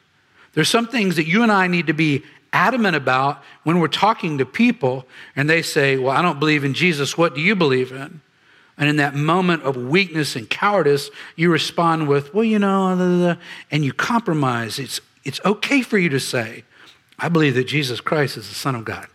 There's 0.56 0.70
some 0.70 0.88
things 0.88 1.16
that 1.16 1.26
you 1.26 1.42
and 1.42 1.52
I 1.52 1.66
need 1.66 1.86
to 1.88 1.92
be 1.92 2.24
adamant 2.50 2.96
about 2.96 3.42
when 3.64 3.78
we're 3.78 3.88
talking 3.88 4.38
to 4.38 4.46
people 4.46 5.04
and 5.36 5.50
they 5.50 5.60
say, 5.60 5.98
Well, 5.98 6.16
I 6.16 6.22
don't 6.22 6.40
believe 6.40 6.64
in 6.64 6.72
Jesus. 6.72 7.18
What 7.18 7.34
do 7.34 7.42
you 7.42 7.54
believe 7.54 7.92
in? 7.92 8.22
And 8.78 8.88
in 8.88 8.96
that 8.96 9.14
moment 9.14 9.64
of 9.64 9.76
weakness 9.76 10.34
and 10.34 10.48
cowardice, 10.48 11.10
you 11.36 11.50
respond 11.52 12.08
with, 12.08 12.32
Well, 12.32 12.42
you 12.42 12.58
know, 12.58 13.36
and 13.70 13.84
you 13.84 13.92
compromise. 13.92 14.78
It's, 14.78 14.98
it's 15.24 15.40
okay 15.44 15.82
for 15.82 15.98
you 15.98 16.08
to 16.08 16.18
say, 16.18 16.64
I 17.18 17.28
believe 17.28 17.54
that 17.56 17.64
Jesus 17.64 18.00
Christ 18.00 18.38
is 18.38 18.48
the 18.48 18.54
Son 18.54 18.74
of 18.74 18.86
God. 18.86 19.08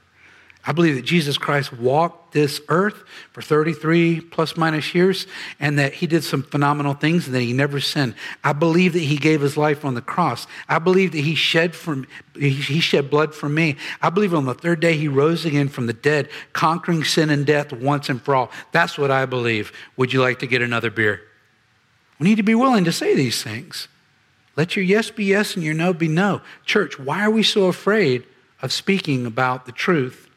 I 0.65 0.73
believe 0.73 0.95
that 0.95 1.05
Jesus 1.05 1.39
Christ 1.39 1.73
walked 1.73 2.33
this 2.33 2.61
earth 2.69 3.03
for 3.31 3.41
33 3.41 4.21
plus 4.21 4.55
minus 4.55 4.93
years 4.93 5.25
and 5.59 5.79
that 5.79 5.93
he 5.93 6.05
did 6.05 6.23
some 6.23 6.43
phenomenal 6.43 6.93
things 6.93 7.25
and 7.25 7.35
that 7.35 7.41
he 7.41 7.51
never 7.51 7.79
sinned. 7.79 8.13
I 8.43 8.53
believe 8.53 8.93
that 8.93 8.99
he 8.99 9.17
gave 9.17 9.41
his 9.41 9.57
life 9.57 9.83
on 9.83 9.95
the 9.95 10.01
cross. 10.01 10.45
I 10.69 10.77
believe 10.77 11.13
that 11.13 11.21
he 11.21 11.33
shed 11.33 11.75
from 11.75 12.05
he 12.35 12.79
shed 12.79 13.09
blood 13.09 13.35
for 13.35 13.49
me. 13.49 13.75
I 14.01 14.09
believe 14.09 14.33
on 14.33 14.45
the 14.45 14.53
third 14.53 14.79
day 14.79 14.95
he 14.95 15.07
rose 15.07 15.45
again 15.45 15.67
from 15.67 15.87
the 15.87 15.93
dead, 15.93 16.29
conquering 16.53 17.03
sin 17.03 17.29
and 17.29 17.45
death 17.45 17.73
once 17.73 18.07
and 18.07 18.21
for 18.21 18.35
all. 18.35 18.51
That's 18.71 18.97
what 18.97 19.11
I 19.11 19.25
believe. 19.25 19.71
Would 19.97 20.13
you 20.13 20.21
like 20.21 20.39
to 20.39 20.47
get 20.47 20.61
another 20.61 20.89
beer? 20.89 21.21
We 22.19 22.29
need 22.29 22.37
to 22.37 22.43
be 22.43 22.55
willing 22.55 22.85
to 22.85 22.91
say 22.91 23.15
these 23.15 23.43
things. 23.43 23.87
Let 24.55 24.75
your 24.75 24.85
yes 24.85 25.09
be 25.09 25.25
yes 25.25 25.55
and 25.55 25.63
your 25.63 25.73
no 25.73 25.93
be 25.93 26.07
no. 26.07 26.41
Church, 26.65 26.99
why 26.99 27.23
are 27.23 27.31
we 27.31 27.43
so 27.43 27.65
afraid 27.65 28.25
of 28.61 28.71
speaking 28.71 29.25
about 29.25 29.65
the 29.65 29.71
truth? 29.71 30.29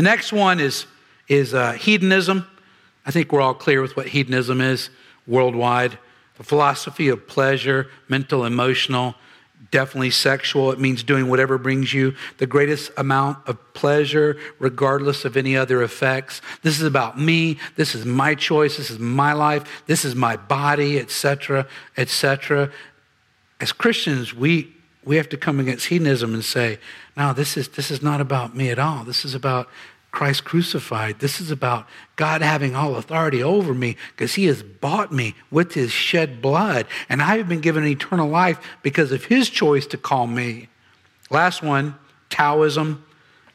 The 0.00 0.04
next 0.04 0.32
one 0.32 0.60
is, 0.60 0.86
is 1.28 1.52
uh, 1.52 1.72
hedonism. 1.72 2.46
I 3.04 3.10
think 3.10 3.30
we're 3.30 3.42
all 3.42 3.52
clear 3.52 3.82
with 3.82 3.98
what 3.98 4.06
hedonism 4.06 4.62
is 4.62 4.88
worldwide. 5.26 5.98
The 6.38 6.42
philosophy 6.42 7.08
of 7.10 7.28
pleasure, 7.28 7.90
mental, 8.08 8.46
emotional, 8.46 9.14
definitely 9.70 10.08
sexual. 10.08 10.72
It 10.72 10.80
means 10.80 11.02
doing 11.02 11.28
whatever 11.28 11.58
brings 11.58 11.92
you 11.92 12.14
the 12.38 12.46
greatest 12.46 12.92
amount 12.96 13.46
of 13.46 13.58
pleasure, 13.74 14.38
regardless 14.58 15.26
of 15.26 15.36
any 15.36 15.54
other 15.54 15.82
effects. 15.82 16.40
This 16.62 16.80
is 16.80 16.86
about 16.86 17.20
me. 17.20 17.58
This 17.76 17.94
is 17.94 18.06
my 18.06 18.34
choice. 18.34 18.78
This 18.78 18.90
is 18.90 18.98
my 18.98 19.34
life. 19.34 19.82
This 19.86 20.06
is 20.06 20.14
my 20.14 20.34
body, 20.34 20.98
etc., 20.98 21.66
etc 21.98 22.72
as 23.60 23.72
Christians, 23.72 24.34
we, 24.34 24.72
we 25.04 25.16
have 25.16 25.28
to 25.28 25.36
come 25.36 25.60
against 25.60 25.86
hedonism 25.86 26.34
and 26.34 26.44
say, 26.44 26.78
no, 27.16 27.32
this 27.32 27.56
is, 27.56 27.68
this 27.68 27.90
is 27.90 28.02
not 28.02 28.20
about 28.20 28.56
me 28.56 28.70
at 28.70 28.78
all. 28.78 29.04
This 29.04 29.24
is 29.24 29.34
about 29.34 29.68
Christ 30.10 30.44
crucified. 30.44 31.20
This 31.20 31.40
is 31.40 31.50
about 31.50 31.86
God 32.16 32.42
having 32.42 32.74
all 32.74 32.96
authority 32.96 33.42
over 33.42 33.72
me 33.72 33.96
because 34.10 34.34
he 34.34 34.46
has 34.46 34.62
bought 34.62 35.12
me 35.12 35.34
with 35.50 35.74
his 35.74 35.92
shed 35.92 36.42
blood. 36.42 36.86
And 37.08 37.22
I 37.22 37.36
have 37.36 37.48
been 37.48 37.60
given 37.60 37.84
eternal 37.86 38.28
life 38.28 38.58
because 38.82 39.12
of 39.12 39.26
his 39.26 39.48
choice 39.48 39.86
to 39.86 39.96
call 39.96 40.26
me. 40.26 40.68
Last 41.30 41.62
one 41.62 41.94
Taoism. 42.28 43.04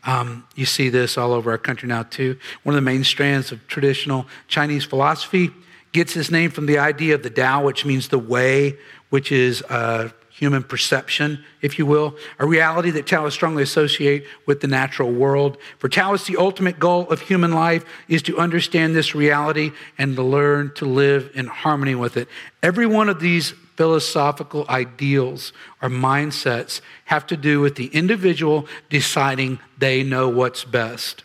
Um, 0.06 0.46
you 0.56 0.66
see 0.66 0.90
this 0.90 1.18
all 1.18 1.34
over 1.34 1.50
our 1.52 1.58
country 1.58 1.90
now, 1.90 2.04
too. 2.04 2.38
One 2.64 2.76
of 2.76 2.78
the 2.78 2.86
main 2.86 3.04
strands 3.04 3.52
of 3.52 3.66
traditional 3.68 4.28
Chinese 4.48 4.86
philosophy 4.86 5.52
gets 5.94 6.16
its 6.16 6.30
name 6.30 6.52
from 6.52 6.68
the 6.68 6.78
idea 6.78 7.16
of 7.16 7.24
the 7.24 7.30
Tao, 7.30 7.64
which 7.64 7.86
means 7.86 8.10
the 8.10 8.20
way, 8.20 8.78
which 9.10 9.32
is 9.32 9.64
uh, 9.64 10.10
human 10.38 10.62
perception, 10.62 11.42
if 11.62 11.80
you 11.80 11.86
will, 11.86 12.14
a 12.40 12.46
reality 12.46 12.92
that 12.92 13.08
Taoists 13.08 13.38
strongly 13.38 13.64
associate 13.64 14.26
with 14.46 14.60
the 14.60 14.68
natural 14.68 15.10
world. 15.10 15.58
For 15.80 15.88
Taoists, 15.88 16.28
the 16.28 16.36
ultimate 16.36 16.78
goal 16.78 17.10
of 17.10 17.22
human 17.22 17.54
life 17.54 17.86
is 18.10 18.22
to 18.24 18.38
understand 18.38 18.94
this 18.94 19.16
reality 19.16 19.72
and 19.98 20.14
to 20.18 20.24
learn 20.24 20.74
to 20.76 20.84
live 20.84 21.32
in 21.36 21.48
harmony 21.48 21.96
with 21.96 22.18
it. 22.18 22.28
Every 22.62 22.86
one 22.86 23.08
of 23.08 23.22
these 23.22 23.54
philosophical 23.78 24.66
ideals 24.68 25.54
or 25.82 25.88
mindsets 25.88 26.82
have 27.06 27.26
to 27.28 27.38
do 27.38 27.62
with 27.62 27.76
the 27.76 27.88
individual 27.88 28.68
deciding 28.90 29.60
they 29.78 30.04
know 30.04 30.28
what's 30.28 30.66
best. 30.66 31.24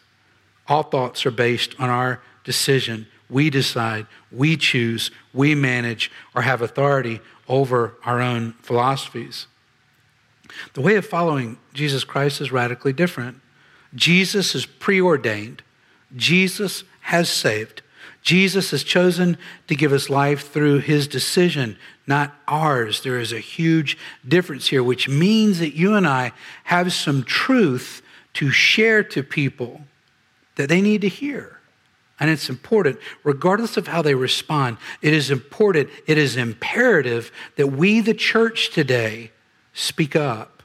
All 0.68 0.85
thoughts 0.85 1.27
are 1.27 1.33
based 1.33 1.75
on 1.81 1.90
our 1.90 2.23
decision. 2.44 3.09
We 3.29 3.51
decide, 3.51 4.07
we 4.31 4.57
choose, 4.57 5.11
we 5.35 5.57
manage, 5.57 6.12
or 6.33 6.42
have 6.42 6.62
authority 6.62 7.20
over 7.50 7.94
our 8.04 8.20
own 8.20 8.52
philosophies. 8.62 9.46
The 10.72 10.80
way 10.80 10.94
of 10.94 11.04
following 11.04 11.58
Jesus 11.74 12.04
Christ 12.04 12.40
is 12.40 12.52
radically 12.52 12.92
different. 12.92 13.40
Jesus 13.94 14.54
is 14.54 14.64
preordained, 14.64 15.62
Jesus 16.16 16.84
has 17.02 17.28
saved. 17.28 17.82
Jesus 18.22 18.70
has 18.70 18.84
chosen 18.84 19.38
to 19.66 19.74
give 19.74 19.94
us 19.94 20.10
life 20.10 20.52
through 20.52 20.80
his 20.80 21.08
decision, 21.08 21.78
not 22.06 22.34
ours. 22.46 23.02
There 23.02 23.18
is 23.18 23.32
a 23.32 23.38
huge 23.38 23.96
difference 24.28 24.68
here, 24.68 24.82
which 24.82 25.08
means 25.08 25.58
that 25.58 25.74
you 25.74 25.94
and 25.94 26.06
I 26.06 26.32
have 26.64 26.92
some 26.92 27.22
truth 27.22 28.02
to 28.34 28.50
share 28.50 29.02
to 29.04 29.22
people 29.22 29.82
that 30.56 30.68
they 30.68 30.82
need 30.82 31.00
to 31.00 31.08
hear. 31.08 31.60
And 32.20 32.28
it's 32.28 32.50
important, 32.50 32.98
regardless 33.24 33.78
of 33.78 33.88
how 33.88 34.02
they 34.02 34.14
respond, 34.14 34.76
it 35.00 35.14
is 35.14 35.30
important, 35.30 35.88
it 36.06 36.18
is 36.18 36.37
imperative 36.37 37.33
that 37.56 37.68
we, 37.68 38.00
the 38.00 38.14
church 38.14 38.70
today, 38.70 39.33
speak 39.72 40.14
up 40.14 40.62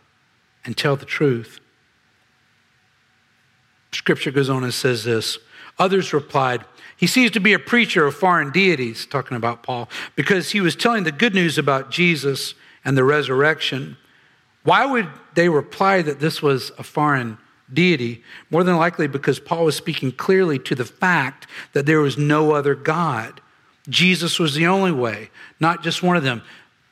and 0.65 0.75
tell 0.75 0.97
the 0.97 1.05
truth. 1.05 1.61
Scripture 3.93 4.31
goes 4.31 4.49
on 4.49 4.65
and 4.65 4.73
says 4.73 5.05
this 5.05 5.37
Others 5.79 6.11
replied, 6.11 6.65
He 6.97 7.07
seems 7.07 7.31
to 7.31 7.39
be 7.39 7.53
a 7.53 7.59
preacher 7.59 8.05
of 8.05 8.15
foreign 8.15 8.51
deities, 8.51 9.05
talking 9.05 9.37
about 9.37 9.63
Paul, 9.63 9.89
because 10.15 10.51
he 10.51 10.59
was 10.59 10.75
telling 10.75 11.05
the 11.05 11.11
good 11.11 11.33
news 11.33 11.57
about 11.57 11.89
Jesus 11.89 12.53
and 12.83 12.97
the 12.97 13.05
resurrection. 13.05 13.95
Why 14.63 14.85
would 14.85 15.07
they 15.35 15.47
reply 15.47 16.01
that 16.01 16.19
this 16.19 16.41
was 16.41 16.71
a 16.77 16.83
foreign 16.83 17.37
deity, 17.73 18.23
more 18.49 18.63
than 18.63 18.77
likely 18.77 19.07
because 19.07 19.39
Paul 19.39 19.65
was 19.65 19.75
speaking 19.75 20.11
clearly 20.11 20.59
to 20.59 20.75
the 20.75 20.85
fact 20.85 21.47
that 21.73 21.85
there 21.85 21.99
was 21.99 22.17
no 22.17 22.51
other 22.53 22.75
God. 22.75 23.41
Jesus 23.89 24.39
was 24.39 24.55
the 24.55 24.67
only 24.67 24.91
way, 24.91 25.29
not 25.59 25.83
just 25.83 26.03
one 26.03 26.17
of 26.17 26.23
them. 26.23 26.41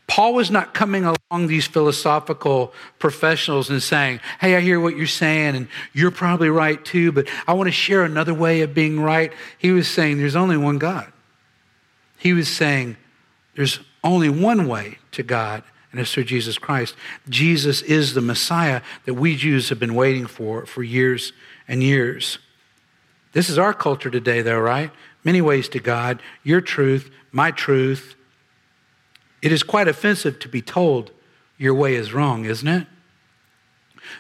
Paul 0.08 0.34
was 0.34 0.52
not 0.52 0.74
coming 0.74 1.06
along 1.06 1.48
these 1.48 1.66
philosophical 1.66 2.74
professionals 3.00 3.70
and 3.70 3.82
saying, 3.82 4.20
Hey, 4.40 4.56
I 4.56 4.60
hear 4.60 4.80
what 4.80 4.98
you're 4.98 5.08
saying, 5.08 5.56
and 5.56 5.68
you're 5.94 6.12
probably 6.12 6.50
right 6.50 6.84
too, 6.84 7.12
but 7.12 7.28
I 7.48 7.54
want 7.54 7.68
to 7.68 7.72
share 7.72 8.04
another 8.04 8.34
way 8.34 8.62
of 8.62 8.74
being 8.74 9.00
right. 9.00 9.32
He 9.58 9.72
was 9.72 9.88
saying, 9.88 10.18
There's 10.18 10.36
only 10.36 10.58
one 10.58 10.78
God. 10.78 11.12
He 12.18 12.34
was 12.34 12.50
saying, 12.50 12.98
There's 13.56 13.80
only 14.04 14.30
one 14.30 14.68
way 14.68 14.98
to 15.14 15.24
God, 15.24 15.64
and 15.94 16.02
it's 16.02 16.12
through 16.12 16.24
Jesus 16.24 16.58
Christ. 16.58 16.96
Jesus 17.30 17.84
is 17.84 18.16
the 18.16 18.22
Messiah 18.22 18.82
that 19.06 19.14
we 19.14 19.36
Jews 19.36 19.70
have 19.70 19.80
been 19.80 19.94
waiting 19.94 20.26
for 20.26 20.66
for 20.66 20.82
years 20.82 21.34
and 21.68 21.84
years. 21.84 22.40
This 23.34 23.48
is 23.48 23.60
our 23.60 23.76
culture 23.76 24.10
today, 24.10 24.42
though, 24.42 24.60
right? 24.60 24.92
Many 25.24 25.40
ways 25.40 25.70
to 25.70 25.80
God, 25.80 26.20
your 26.44 26.62
truth, 26.62 27.12
my 27.32 27.52
truth. 27.52 28.16
It 29.44 29.52
is 29.52 29.62
quite 29.62 29.88
offensive 29.88 30.40
to 30.40 30.50
be 30.50 30.64
told 30.64 31.12
your 31.58 31.76
way 31.76 31.94
is 31.94 32.12
wrong, 32.12 32.46
isn't 32.46 32.68
it? 32.68 32.88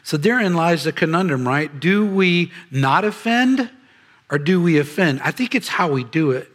So 0.03 0.15
therein 0.15 0.53
lies 0.53 0.83
the 0.83 0.91
conundrum, 0.91 1.47
right? 1.47 1.79
Do 1.79 2.05
we 2.05 2.51
not 2.69 3.03
offend 3.03 3.69
or 4.29 4.37
do 4.37 4.61
we 4.61 4.77
offend? 4.77 5.21
I 5.21 5.31
think 5.31 5.55
it's 5.55 5.69
how 5.69 5.91
we 5.91 6.03
do 6.03 6.31
it. 6.31 6.51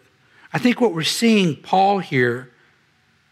I 0.52 0.58
think 0.58 0.80
what 0.80 0.94
we're 0.94 1.02
seeing 1.02 1.56
Paul 1.56 1.98
here 1.98 2.52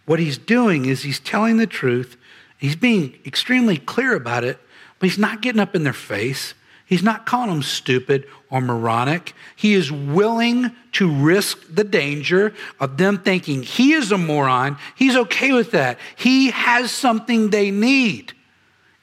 what 0.07 0.19
he's 0.19 0.39
doing 0.39 0.87
is 0.87 1.03
he's 1.03 1.21
telling 1.21 1.59
the 1.59 1.67
truth. 1.67 2.17
He's 2.59 2.77
being 2.77 3.19
extremely 3.27 3.77
clear 3.77 4.15
about 4.15 4.45
it, 4.45 4.59
but 4.99 5.09
he's 5.09 5.19
not 5.19 5.43
getting 5.43 5.61
up 5.61 5.75
in 5.75 5.85
their 5.85 5.93
face. 5.93 6.55
He's 6.87 7.03
not 7.03 7.27
calling 7.27 7.51
them 7.51 7.63
stupid 7.63 8.27
or 8.49 8.61
moronic. 8.61 9.35
He 9.57 9.75
is 9.75 9.91
willing 9.91 10.71
to 10.93 11.11
risk 11.11 11.59
the 11.69 11.83
danger 11.83 12.55
of 12.79 12.97
them 12.97 13.19
thinking 13.19 13.65
he 13.65 13.93
is 13.93 14.13
a 14.13 14.19
moron. 14.19 14.79
He's 14.95 15.17
okay 15.17 15.53
with 15.53 15.73
that. 15.73 15.99
He 16.15 16.51
has 16.51 16.93
something 16.93 17.51
they 17.51 17.73
need. 17.73 18.33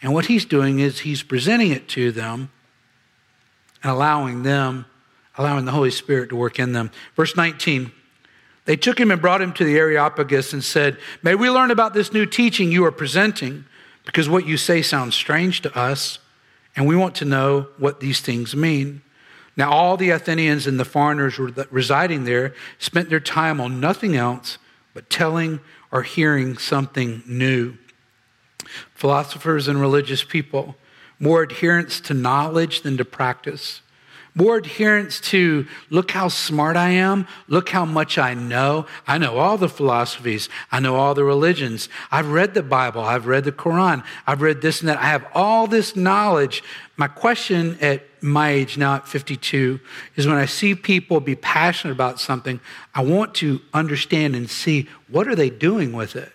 And 0.01 0.13
what 0.13 0.25
he's 0.25 0.45
doing 0.45 0.79
is 0.79 0.99
he's 0.99 1.23
presenting 1.23 1.71
it 1.71 1.89
to 1.89 2.13
them 2.13 2.49
and 3.83 3.91
allowing 3.91 4.43
them, 4.43 4.85
allowing 5.37 5.65
the 5.65 5.71
Holy 5.71 5.91
Spirit 5.91 6.29
to 6.29 6.37
work 6.37 6.59
in 6.59 6.71
them. 6.71 6.89
Verse 7.15 7.35
19. 7.35 7.91
They 8.65 8.75
took 8.77 8.99
him 8.99 9.11
and 9.11 9.21
brought 9.21 9.41
him 9.41 9.53
to 9.53 9.65
the 9.65 9.77
Areopagus 9.77 10.53
and 10.53 10.63
said, 10.63 10.97
May 11.21 11.35
we 11.35 11.49
learn 11.49 11.71
about 11.71 11.93
this 11.93 12.13
new 12.13 12.25
teaching 12.25 12.71
you 12.71 12.85
are 12.85 12.91
presenting, 12.91 13.65
because 14.05 14.29
what 14.29 14.45
you 14.45 14.57
say 14.57 14.81
sounds 14.81 15.15
strange 15.15 15.61
to 15.61 15.77
us, 15.77 16.19
and 16.75 16.87
we 16.87 16.95
want 16.95 17.15
to 17.15 17.25
know 17.25 17.67
what 17.77 17.99
these 17.99 18.21
things 18.21 18.55
mean. 18.55 19.01
Now, 19.55 19.71
all 19.71 19.97
the 19.97 20.09
Athenians 20.09 20.65
and 20.65 20.79
the 20.79 20.85
foreigners 20.85 21.37
residing 21.37 22.23
there 22.23 22.55
spent 22.79 23.09
their 23.09 23.19
time 23.19 23.61
on 23.61 23.79
nothing 23.79 24.15
else 24.15 24.57
but 24.93 25.09
telling 25.09 25.59
or 25.91 26.03
hearing 26.03 26.57
something 26.57 27.21
new. 27.27 27.77
Philosophers 28.95 29.67
and 29.67 29.79
religious 29.79 30.23
people, 30.23 30.75
more 31.19 31.43
adherence 31.43 31.99
to 32.01 32.13
knowledge 32.13 32.81
than 32.81 32.97
to 32.97 33.05
practice 33.05 33.81
more 34.35 34.57
adherence 34.57 35.19
to 35.19 35.67
look 35.89 36.11
how 36.11 36.27
smart 36.27 36.75
I 36.75 36.89
am, 36.89 37.27
look 37.47 37.69
how 37.69 37.85
much 37.85 38.17
I 38.17 38.33
know. 38.33 38.87
I 39.05 39.17
know 39.19 39.37
all 39.37 39.57
the 39.57 39.69
philosophies, 39.69 40.49
I 40.71 40.79
know 40.79 40.95
all 40.95 41.13
the 41.13 41.23
religions. 41.23 41.87
I've 42.11 42.29
read 42.31 42.53
the 42.53 42.63
Bible, 42.63 43.01
I've 43.01 43.27
read 43.27 43.43
the 43.43 43.51
Quran, 43.51 44.03
I've 44.25 44.41
read 44.41 44.61
this 44.61 44.81
and 44.81 44.89
that. 44.89 44.97
I 44.97 45.05
have 45.05 45.25
all 45.33 45.67
this 45.67 45.95
knowledge. 45.95 46.63
My 46.97 47.07
question 47.07 47.77
at 47.79 48.03
my 48.21 48.49
age 48.49 48.77
now 48.77 48.95
at 48.95 49.07
52 49.07 49.79
is 50.15 50.25
when 50.25 50.37
I 50.37 50.45
see 50.45 50.73
people 50.73 51.19
be 51.19 51.35
passionate 51.35 51.93
about 51.93 52.19
something, 52.19 52.59
I 52.95 53.03
want 53.03 53.35
to 53.35 53.61
understand 53.73 54.35
and 54.35 54.49
see 54.49 54.87
what 55.09 55.27
are 55.27 55.35
they 55.35 55.49
doing 55.49 55.93
with 55.93 56.15
it. 56.15 56.31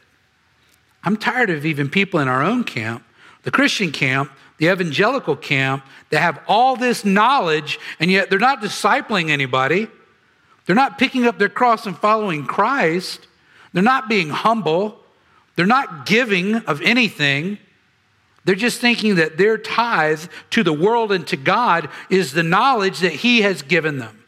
I'm 1.03 1.17
tired 1.17 1.51
of 1.51 1.65
even 1.65 1.89
people 1.89 2.21
in 2.21 2.29
our 2.29 2.43
own 2.43 2.65
camp, 2.65 3.05
the 3.43 3.51
Christian 3.51 3.91
camp, 3.91 4.31
the 4.59 4.71
evangelical 4.71 5.37
camp 5.37 5.85
that 6.11 6.21
have 6.21 6.41
all 6.47 6.77
this 6.77 7.05
knowledge 7.05 7.79
and 7.99 8.11
yet 8.11 8.29
they're 8.29 8.39
not 8.39 8.61
discipling 8.61 9.31
anybody. 9.31 9.89
They're 10.67 10.77
not 10.77 10.99
picking 10.99 11.25
up 11.25 11.39
their 11.39 11.49
cross 11.49 11.87
and 11.87 11.97
following 11.97 12.45
Christ. 12.45 13.27
They're 13.73 13.83
not 13.83 14.09
being 14.09 14.31
humble. 14.31 15.01
They're 15.57 15.67
not 15.67 16.07
giving 16.07 16.57
of 16.57 16.83
anything. 16.83 17.59
They're 18.45 18.55
just 18.55 18.81
thinking 18.81 19.17
that 19.17 19.39
their 19.39 19.59
tithe 19.59 20.25
to 20.51 20.63
the 20.63 20.73
world 20.73 21.13
and 21.13 21.27
to 21.29 21.37
God 21.37 21.89
is 22.11 22.33
the 22.33 22.43
knowledge 22.43 23.01
that 23.01 23.13
He 23.13 23.43
has 23.43 23.63
given 23.63 23.99
them. 23.99 24.25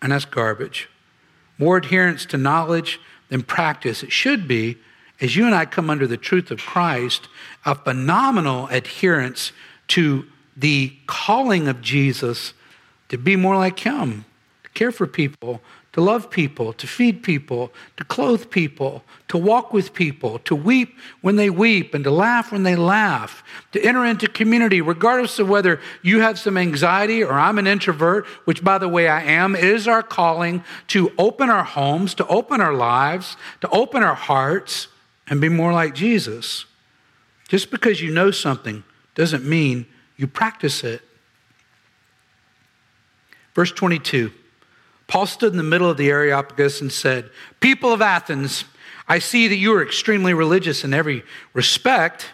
And 0.00 0.12
that's 0.12 0.24
garbage. 0.24 0.88
More 1.58 1.76
adherence 1.76 2.24
to 2.26 2.36
knowledge 2.36 3.00
than 3.28 3.42
practice. 3.42 4.02
It 4.02 4.12
should 4.12 4.48
be 4.48 4.78
as 5.20 5.36
you 5.36 5.46
and 5.46 5.54
I 5.54 5.64
come 5.64 5.90
under 5.90 6.06
the 6.06 6.16
truth 6.16 6.50
of 6.50 6.60
Christ, 6.60 7.28
a 7.64 7.74
phenomenal 7.74 8.68
adherence 8.68 9.52
to 9.88 10.24
the 10.56 10.96
calling 11.06 11.68
of 11.68 11.80
Jesus 11.80 12.52
to 13.08 13.18
be 13.18 13.36
more 13.36 13.56
like 13.56 13.80
Him, 13.80 14.24
to 14.64 14.70
care 14.70 14.92
for 14.92 15.06
people, 15.06 15.60
to 15.92 16.00
love 16.00 16.30
people, 16.30 16.72
to 16.74 16.86
feed 16.86 17.22
people, 17.22 17.72
to 17.96 18.04
clothe 18.04 18.50
people, 18.50 19.02
to 19.26 19.38
walk 19.38 19.72
with 19.72 19.94
people, 19.94 20.38
to 20.40 20.54
weep 20.54 20.96
when 21.22 21.36
they 21.36 21.50
weep, 21.50 21.94
and 21.94 22.04
to 22.04 22.10
laugh 22.10 22.52
when 22.52 22.62
they 22.62 22.76
laugh, 22.76 23.42
to 23.72 23.82
enter 23.82 24.04
into 24.04 24.28
community, 24.28 24.80
regardless 24.80 25.38
of 25.38 25.48
whether 25.48 25.80
you 26.02 26.20
have 26.20 26.38
some 26.38 26.56
anxiety 26.56 27.24
or 27.24 27.32
I'm 27.32 27.58
an 27.58 27.66
introvert, 27.66 28.26
which, 28.44 28.62
by 28.62 28.78
the 28.78 28.88
way, 28.88 29.08
I 29.08 29.22
am. 29.22 29.56
It 29.56 29.64
is 29.64 29.88
our 29.88 30.02
calling 30.02 30.62
to 30.88 31.10
open 31.18 31.50
our 31.50 31.64
homes, 31.64 32.14
to 32.14 32.26
open 32.28 32.60
our 32.60 32.74
lives, 32.74 33.36
to 33.62 33.68
open 33.70 34.02
our 34.04 34.14
hearts 34.14 34.88
and 35.30 35.40
be 35.40 35.48
more 35.48 35.72
like 35.72 35.94
Jesus. 35.94 36.64
Just 37.48 37.70
because 37.70 38.00
you 38.00 38.12
know 38.12 38.30
something 38.30 38.84
doesn't 39.14 39.44
mean 39.44 39.86
you 40.16 40.26
practice 40.26 40.84
it. 40.84 41.02
Verse 43.54 43.72
22 43.72 44.32
Paul 45.06 45.26
stood 45.26 45.52
in 45.52 45.56
the 45.56 45.62
middle 45.62 45.88
of 45.88 45.96
the 45.96 46.10
Areopagus 46.10 46.82
and 46.82 46.92
said, 46.92 47.30
People 47.60 47.92
of 47.92 48.02
Athens, 48.02 48.64
I 49.08 49.18
see 49.18 49.48
that 49.48 49.56
you 49.56 49.74
are 49.74 49.82
extremely 49.82 50.34
religious 50.34 50.84
in 50.84 50.92
every 50.92 51.24
respect. 51.54 52.26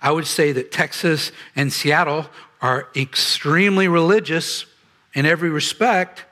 I 0.00 0.10
would 0.10 0.26
say 0.26 0.50
that 0.52 0.72
Texas 0.72 1.32
and 1.54 1.70
Seattle 1.70 2.26
are 2.62 2.88
extremely 2.96 3.88
religious 3.88 4.64
in 5.12 5.26
every 5.26 5.50
respect. 5.50 6.24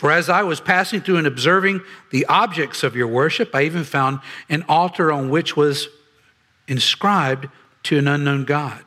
For 0.00 0.10
as 0.10 0.30
I 0.30 0.44
was 0.44 0.62
passing 0.62 1.02
through 1.02 1.18
and 1.18 1.26
observing 1.26 1.82
the 2.08 2.24
objects 2.24 2.82
of 2.82 2.96
your 2.96 3.06
worship, 3.06 3.54
I 3.54 3.64
even 3.64 3.84
found 3.84 4.20
an 4.48 4.64
altar 4.66 5.12
on 5.12 5.28
which 5.28 5.58
was 5.58 5.88
inscribed 6.66 7.48
to 7.82 7.98
an 7.98 8.08
unknown 8.08 8.46
God. 8.46 8.82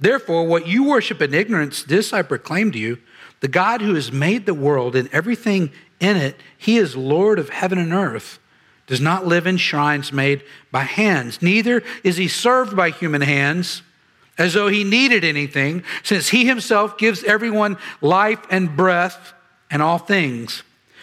Therefore, 0.00 0.48
what 0.48 0.66
you 0.66 0.82
worship 0.82 1.22
in 1.22 1.32
ignorance, 1.32 1.84
this 1.84 2.12
I 2.12 2.22
proclaim 2.22 2.72
to 2.72 2.78
you 2.80 2.98
the 3.38 3.46
God 3.46 3.82
who 3.82 3.94
has 3.94 4.10
made 4.10 4.46
the 4.46 4.52
world 4.52 4.96
and 4.96 5.08
everything 5.12 5.70
in 6.00 6.16
it, 6.16 6.34
he 6.56 6.76
is 6.76 6.96
Lord 6.96 7.38
of 7.38 7.50
heaven 7.50 7.78
and 7.78 7.92
earth, 7.92 8.40
does 8.88 9.00
not 9.00 9.24
live 9.24 9.46
in 9.46 9.58
shrines 9.58 10.12
made 10.12 10.42
by 10.72 10.82
hands, 10.82 11.40
neither 11.40 11.84
is 12.02 12.16
he 12.16 12.26
served 12.26 12.74
by 12.74 12.90
human 12.90 13.22
hands 13.22 13.82
as 14.36 14.54
though 14.54 14.66
he 14.66 14.82
needed 14.82 15.22
anything, 15.22 15.84
since 16.02 16.30
he 16.30 16.46
himself 16.46 16.98
gives 16.98 17.22
everyone 17.22 17.76
life 18.00 18.40
and 18.50 18.76
breath 18.76 19.34
and 19.70 19.82
all 19.82 19.98
things. 19.98 20.62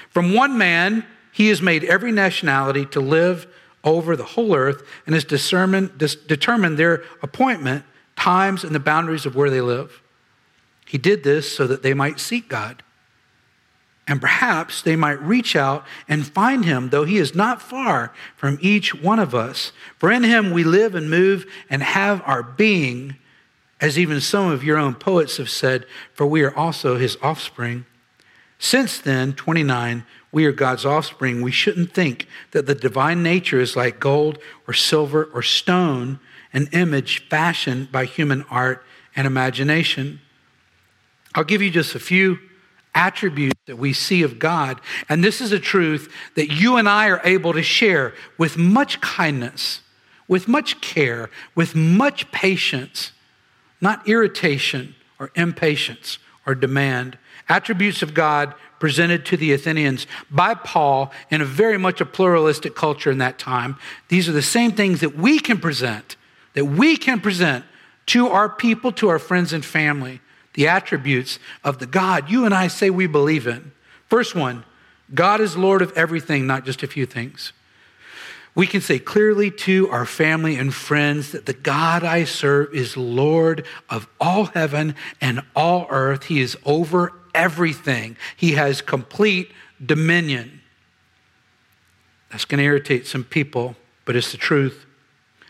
From 0.10 0.34
one 0.34 0.58
man, 0.58 1.06
he 1.32 1.49
has 1.49 1.62
made 1.62 1.84
every 1.84 2.12
nationality 2.12 2.86
to 2.88 2.99
live 2.99 3.47
over 3.84 4.15
the 4.15 4.23
whole 4.23 4.56
earth 4.56 4.84
and 5.06 5.13
has 5.13 5.23
determined, 5.23 5.97
determined 5.97 6.78
their 6.78 7.04
appointment, 7.21 7.84
times, 8.15 8.63
and 8.63 8.73
the 8.73 8.80
boundaries 8.80 9.25
of 9.25 9.36
where 9.36 9.49
they 9.49 9.62
live. 9.62 10.01
He 10.86 10.97
did 10.97 11.23
this 11.23 11.56
so 11.56 11.67
that 11.67 11.84
they 11.84 11.93
might 11.93 12.19
seek 12.19 12.47
God. 12.47 12.82
And 14.08 14.21
perhaps 14.21 14.82
they 14.84 14.95
might 14.95 15.19
reach 15.21 15.56
out 15.56 15.84
and 16.08 16.25
find 16.25 16.63
him, 16.63 16.89
though 16.89 17.06
he 17.06 17.17
is 17.17 17.34
not 17.34 17.62
far 17.62 18.13
from 18.36 18.60
each 18.62 18.93
one 18.93 19.17
of 19.17 19.34
us. 19.34 19.71
For 19.97 20.12
in 20.12 20.23
him 20.23 20.51
we 20.51 20.63
live 20.63 20.93
and 20.93 21.10
move 21.10 21.45
and 21.69 21.82
have 21.82 22.21
our 22.25 22.43
being, 22.43 23.15
as 23.82 23.97
even 23.97 24.21
some 24.21 24.51
of 24.51 24.63
your 24.63 24.78
own 24.78 24.93
poets 24.93 25.38
have 25.38 25.49
said, 25.49 25.86
for 26.13 26.25
we 26.28 26.43
are 26.43 26.56
also 26.56 26.97
his 26.97 27.17
offspring. 27.21 27.86
Since 28.65 28.97
then, 28.97 29.34
29, 29.34 30.08
we 30.32 30.45
are 30.45 30.51
God's 30.51 30.88
offspring, 30.88 31.43
we 31.43 31.51
shouldn't 31.51 31.93
think 31.93 32.28
that 32.49 32.65
the 32.65 32.73
divine 32.73 33.21
nature 33.21 33.62
is 33.62 33.75
like 33.75 33.99
gold 33.99 34.39
or 34.67 34.73
silver 34.73 35.30
or 35.36 35.43
stone, 35.43 36.19
an 36.51 36.69
image 36.71 37.28
fashioned 37.30 37.91
by 37.91 38.06
human 38.06 38.43
art 38.49 38.84
and 39.15 39.28
imagination. 39.28 40.19
I'll 41.36 41.43
give 41.43 41.62
you 41.62 41.69
just 41.69 41.93
a 41.93 41.99
few 41.99 42.39
attributes 42.95 43.62
that 43.67 43.78
we 43.78 43.93
see 43.93 44.23
of 44.23 44.39
God. 44.39 44.82
And 45.10 45.23
this 45.23 45.41
is 45.41 45.51
a 45.51 45.60
truth 45.60 46.12
that 46.34 46.51
you 46.51 46.78
and 46.78 46.89
I 46.89 47.10
are 47.10 47.21
able 47.23 47.54
to 47.54 47.62
share 47.62 48.15
with 48.39 48.58
much 48.58 48.99
kindness, 48.99 49.82
with 50.28 50.47
much 50.47 50.82
care, 50.82 51.30
with 51.54 51.75
much 51.75 52.32
patience, 52.32 53.12
not 53.80 54.10
irritation 54.10 54.95
or 55.19 55.30
impatience 55.36 56.17
or 56.47 56.56
demand 56.56 57.19
attributes 57.47 58.01
of 58.01 58.13
God 58.13 58.53
presented 58.79 59.25
to 59.25 59.38
the 59.38 59.53
Athenians 59.53 60.08
by 60.29 60.53
Paul 60.53 61.12
in 61.29 61.41
a 61.41 61.45
very 61.45 61.77
much 61.77 62.01
a 62.01 62.05
pluralistic 62.05 62.75
culture 62.75 63.12
in 63.12 63.19
that 63.19 63.39
time. 63.39 63.77
These 64.10 64.27
are 64.27 64.34
the 64.34 64.41
same 64.41 64.71
things 64.71 64.99
that 65.01 65.15
we 65.15 65.39
can 65.39 65.60
present, 65.60 66.17
that 66.53 66.65
we 66.65 66.97
can 66.97 67.19
present 67.19 67.65
to 68.08 68.27
our 68.27 68.49
people, 68.49 68.91
to 68.93 69.10
our 69.10 69.19
friends 69.19 69.53
and 69.53 69.65
family, 69.65 70.21
the 70.53 70.67
attributes 70.67 71.39
of 71.63 71.79
the 71.79 71.86
God 71.86 72.29
you 72.29 72.45
and 72.45 72.53
I 72.53 72.67
say 72.67 72.89
we 72.89 73.08
believe 73.08 73.47
in. 73.47 73.71
First 74.08 74.36
one, 74.36 74.63
God 75.13 75.41
is 75.41 75.58
Lord 75.58 75.81
of 75.81 75.95
everything, 75.97 76.47
not 76.47 76.65
just 76.65 76.84
a 76.84 76.88
few 76.88 77.05
things. 77.05 77.53
We 78.55 78.67
can 78.67 78.79
say 78.79 78.99
clearly 78.99 79.51
to 79.51 79.89
our 79.89 80.05
family 80.05 80.55
and 80.55 80.73
friends 80.73 81.34
that 81.34 81.45
the 81.45 81.53
God 81.53 82.05
I 82.05 82.23
serve 82.23 82.73
is 82.73 82.95
Lord 82.95 83.65
of 83.89 84.08
all 84.19 84.45
heaven 84.45 84.95
and 85.19 85.41
all 85.55 85.88
earth. 85.89 86.25
He 86.25 86.39
is 86.39 86.58
over 86.63 87.12
everything, 87.36 88.17
He 88.36 88.54
has 88.54 88.82
complete 88.82 89.52
dominion. 89.84 90.62
That's 92.32 92.45
going 92.45 92.60
to 92.60 92.65
irritate 92.65 93.08
some 93.08 93.24
people, 93.24 93.76
but 94.06 94.15
it's 94.15 94.32
the 94.32 94.38
truth. 94.38 94.86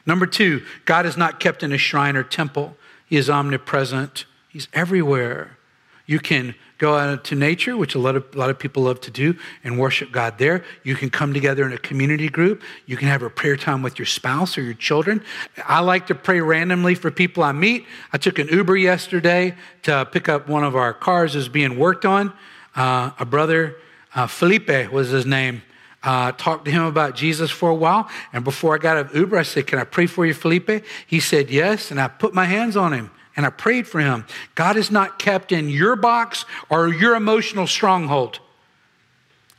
Number 0.05 0.25
two, 0.25 0.63
God 0.85 1.05
is 1.05 1.17
not 1.17 1.39
kept 1.39 1.63
in 1.63 1.71
a 1.71 1.77
shrine 1.77 2.15
or 2.15 2.23
temple. 2.23 2.77
He 3.07 3.17
is 3.17 3.29
omnipresent. 3.29 4.25
He's 4.49 4.67
everywhere. 4.73 5.57
You 6.05 6.19
can 6.19 6.55
go 6.77 6.95
out 6.97 7.23
to 7.25 7.35
nature, 7.35 7.77
which 7.77 7.95
a 7.95 7.99
lot 7.99 8.15
of, 8.15 8.25
a 8.33 8.37
lot 8.37 8.49
of 8.49 8.59
people 8.59 8.83
love 8.83 8.99
to 9.01 9.11
do, 9.11 9.35
and 9.63 9.79
worship 9.79 10.11
God 10.11 10.37
there. 10.37 10.63
You 10.83 10.95
can 10.95 11.09
come 11.09 11.33
together 11.33 11.65
in 11.65 11.73
a 11.73 11.77
community 11.77 12.29
group. 12.29 12.61
You 12.85 12.97
can 12.97 13.07
have 13.07 13.23
a 13.23 13.29
prayer 13.29 13.55
time 13.55 13.81
with 13.81 13.97
your 13.97 14.05
spouse 14.05 14.57
or 14.57 14.61
your 14.61 14.73
children. 14.73 15.23
I 15.65 15.79
like 15.79 16.07
to 16.07 16.15
pray 16.15 16.41
randomly 16.41 16.95
for 16.95 17.11
people 17.11 17.43
I 17.43 17.51
meet. 17.51 17.85
I 18.11 18.17
took 18.17 18.39
an 18.39 18.47
Uber 18.49 18.75
yesterday 18.75 19.55
to 19.83 20.07
pick 20.11 20.27
up 20.27 20.49
one 20.49 20.63
of 20.63 20.75
our 20.75 20.93
cars 20.93 21.35
is 21.35 21.47
being 21.47 21.79
worked 21.79 22.05
on. 22.05 22.33
Uh, 22.75 23.11
a 23.19 23.25
brother, 23.25 23.77
uh, 24.13 24.27
Felipe 24.27 24.91
was 24.91 25.09
his 25.09 25.25
name. 25.25 25.61
uh, 26.03 26.31
talked 26.33 26.65
to 26.65 26.71
him 26.71 26.83
about 26.83 27.15
Jesus 27.15 27.49
for 27.49 27.69
a 27.69 27.75
while. 27.75 28.07
And 28.31 28.43
before 28.43 28.75
I 28.75 28.77
got 28.77 28.97
out 28.97 29.07
of 29.07 29.15
Uber, 29.15 29.37
I 29.37 29.43
said, 29.43 29.65
Can 29.65 29.79
I 29.79 29.85
pray 29.85 30.05
for 30.05 30.25
you, 30.25 30.35
Felipe? 30.35 30.85
He 31.07 31.19
said, 31.19 31.49
Yes. 31.49 31.89
And 31.89 31.99
I 31.99 32.07
put 32.07 32.33
my 32.33 32.45
hands 32.45 32.77
on 32.77 32.93
him 32.93 33.09
and 33.35 33.45
I 33.45 33.49
prayed 33.49 33.87
for 33.87 33.99
him. 33.99 34.25
God 34.55 34.77
is 34.77 34.89
not 34.89 35.19
kept 35.19 35.51
in 35.51 35.69
your 35.69 35.95
box 35.95 36.45
or 36.69 36.87
your 36.87 37.15
emotional 37.15 37.67
stronghold, 37.67 38.39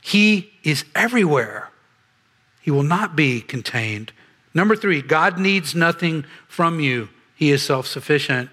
He 0.01 0.53
is 0.63 0.85
everywhere. 0.95 1.69
He 2.61 2.71
will 2.71 2.83
not 2.83 3.15
be 3.15 3.39
contained. 3.39 4.11
Number 4.53 4.75
three, 4.75 5.01
God 5.01 5.39
needs 5.39 5.73
nothing 5.73 6.25
from 6.47 6.79
you, 6.79 7.09
He 7.35 7.51
is 7.51 7.63
self 7.63 7.87
sufficient. 7.87 8.49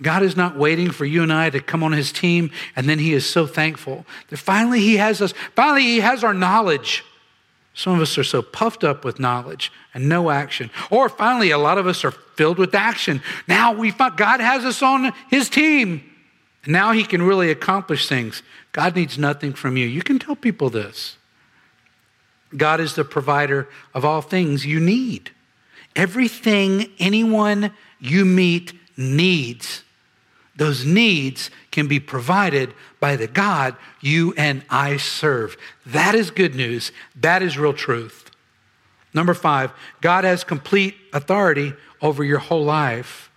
God 0.00 0.22
is 0.22 0.36
not 0.36 0.56
waiting 0.56 0.90
for 0.90 1.04
you 1.04 1.22
and 1.22 1.32
I 1.32 1.50
to 1.50 1.60
come 1.60 1.82
on 1.82 1.92
his 1.92 2.12
team, 2.12 2.50
and 2.76 2.88
then 2.88 2.98
he 3.00 3.14
is 3.14 3.26
so 3.26 3.46
thankful 3.46 4.06
that 4.28 4.36
finally 4.36 4.80
he 4.80 4.96
has 4.96 5.20
us, 5.20 5.34
finally 5.56 5.82
he 5.82 6.00
has 6.00 6.22
our 6.22 6.34
knowledge. 6.34 7.04
Some 7.78 7.94
of 7.94 8.00
us 8.00 8.18
are 8.18 8.24
so 8.24 8.42
puffed 8.42 8.82
up 8.82 9.04
with 9.04 9.20
knowledge 9.20 9.70
and 9.94 10.08
no 10.08 10.30
action. 10.30 10.68
Or 10.90 11.08
finally, 11.08 11.52
a 11.52 11.58
lot 11.58 11.78
of 11.78 11.86
us 11.86 12.04
are 12.04 12.10
filled 12.10 12.58
with 12.58 12.74
action. 12.74 13.22
Now 13.46 13.72
we 13.72 13.92
find 13.92 14.16
God 14.16 14.40
has 14.40 14.64
us 14.64 14.82
on 14.82 15.12
his 15.30 15.48
team. 15.48 16.02
And 16.64 16.72
now 16.72 16.90
he 16.90 17.04
can 17.04 17.22
really 17.22 17.52
accomplish 17.52 18.08
things. 18.08 18.42
God 18.72 18.96
needs 18.96 19.16
nothing 19.16 19.52
from 19.52 19.76
you. 19.76 19.86
You 19.86 20.02
can 20.02 20.18
tell 20.18 20.34
people 20.34 20.70
this. 20.70 21.18
God 22.56 22.80
is 22.80 22.96
the 22.96 23.04
provider 23.04 23.68
of 23.94 24.04
all 24.04 24.22
things 24.22 24.66
you 24.66 24.80
need. 24.80 25.30
Everything 25.94 26.90
anyone 26.98 27.72
you 28.00 28.24
meet 28.24 28.72
needs 28.96 29.84
those 30.58 30.84
needs 30.84 31.50
can 31.70 31.86
be 31.86 32.00
provided 32.00 32.74
by 32.98 33.14
the 33.14 33.28
God 33.28 33.76
you 34.00 34.34
and 34.36 34.64
I 34.68 34.96
serve. 34.96 35.56
That 35.86 36.16
is 36.16 36.32
good 36.32 36.56
news. 36.56 36.90
That 37.14 37.42
is 37.42 37.56
real 37.56 37.72
truth. 37.72 38.30
Number 39.14 39.34
five, 39.34 39.72
God 40.00 40.24
has 40.24 40.42
complete 40.42 40.96
authority 41.12 41.74
over 42.02 42.24
your 42.24 42.40
whole 42.40 42.64
life. 42.64 43.30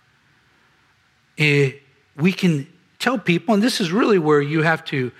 Eh, 1.38 1.72
we 2.16 2.32
can 2.32 2.66
tell 2.98 3.18
people, 3.18 3.54
and 3.54 3.62
this 3.62 3.80
is 3.80 3.92
really 3.92 4.18
where 4.18 4.42
you 4.42 4.62
have 4.62 4.84
to 4.86 5.12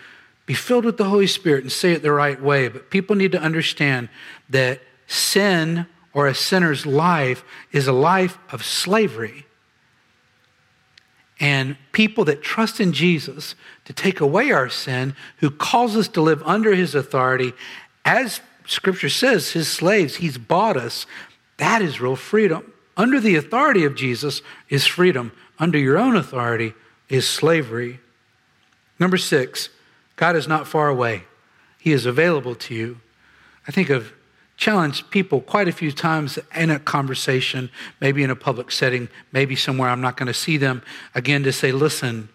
be 0.44 0.54
filled 0.54 0.84
with 0.84 0.96
the 0.96 1.04
Holy 1.04 1.28
Spirit 1.28 1.62
and 1.62 1.70
say 1.70 1.92
it 1.92 2.02
the 2.02 2.12
right 2.12 2.42
way, 2.42 2.66
but 2.66 2.90
people 2.90 3.14
need 3.14 3.30
to 3.30 3.40
understand 3.40 4.08
that 4.50 4.80
sin 5.06 5.86
or 6.12 6.26
a 6.26 6.34
sinner's 6.34 6.84
life 6.84 7.44
is 7.70 7.86
a 7.86 7.92
life 7.92 8.38
of 8.50 8.64
slavery 8.64 9.46
and 11.42 11.76
people 11.90 12.24
that 12.24 12.40
trust 12.40 12.81
in 12.81 12.92
Jesus 12.92 13.57
to 13.85 13.92
take 13.92 14.20
away 14.20 14.52
our 14.52 14.70
sin, 14.70 15.16
who 15.38 15.50
calls 15.50 15.96
us 15.96 16.07
to 16.07 16.22
live 16.22 16.40
under 16.44 16.72
his 16.72 16.94
authority, 16.94 17.52
as 18.05 18.40
scripture 18.64 19.09
says, 19.09 19.50
his 19.50 19.68
slaves, 19.68 20.16
he's 20.16 20.38
bought 20.38 20.76
us. 20.76 21.05
That 21.57 21.83
is 21.83 22.00
real 22.00 22.14
freedom. 22.14 22.72
Under 22.96 23.18
the 23.18 23.35
authority 23.35 23.85
of 23.85 23.96
Jesus 23.96 24.40
is 24.68 24.87
freedom. 24.87 25.33
Under 25.59 25.78
your 25.78 25.98
own 25.98 26.14
authority 26.14 26.74
is 27.09 27.28
slavery. 27.28 27.98
Number 29.00 29.16
six, 29.16 29.68
God 30.14 30.37
is 30.37 30.46
not 30.46 30.68
far 30.68 30.88
away, 30.88 31.24
he 31.76 31.90
is 31.90 32.07
available 32.07 32.55
to 32.55 32.74
you. 32.74 33.00
I 33.66 33.72
think 33.72 33.90
of 33.90 34.12
challenged 34.62 35.11
people 35.11 35.40
quite 35.40 35.66
a 35.66 35.72
few 35.72 35.90
times 35.90 36.38
in 36.55 36.70
a 36.70 36.79
conversation, 36.79 37.68
maybe 38.01 38.22
in 38.22 38.31
a 38.31 38.37
public 38.37 38.70
setting, 38.70 39.09
maybe 39.33 39.57
somewhere 39.57 39.88
I'm 39.88 40.01
not 40.01 40.16
going 40.16 40.29
to 40.29 40.35
see 40.35 40.57
them 40.57 40.83
again, 41.16 41.42
to 41.42 41.53
say, 41.53 41.72
listen, 41.72 42.29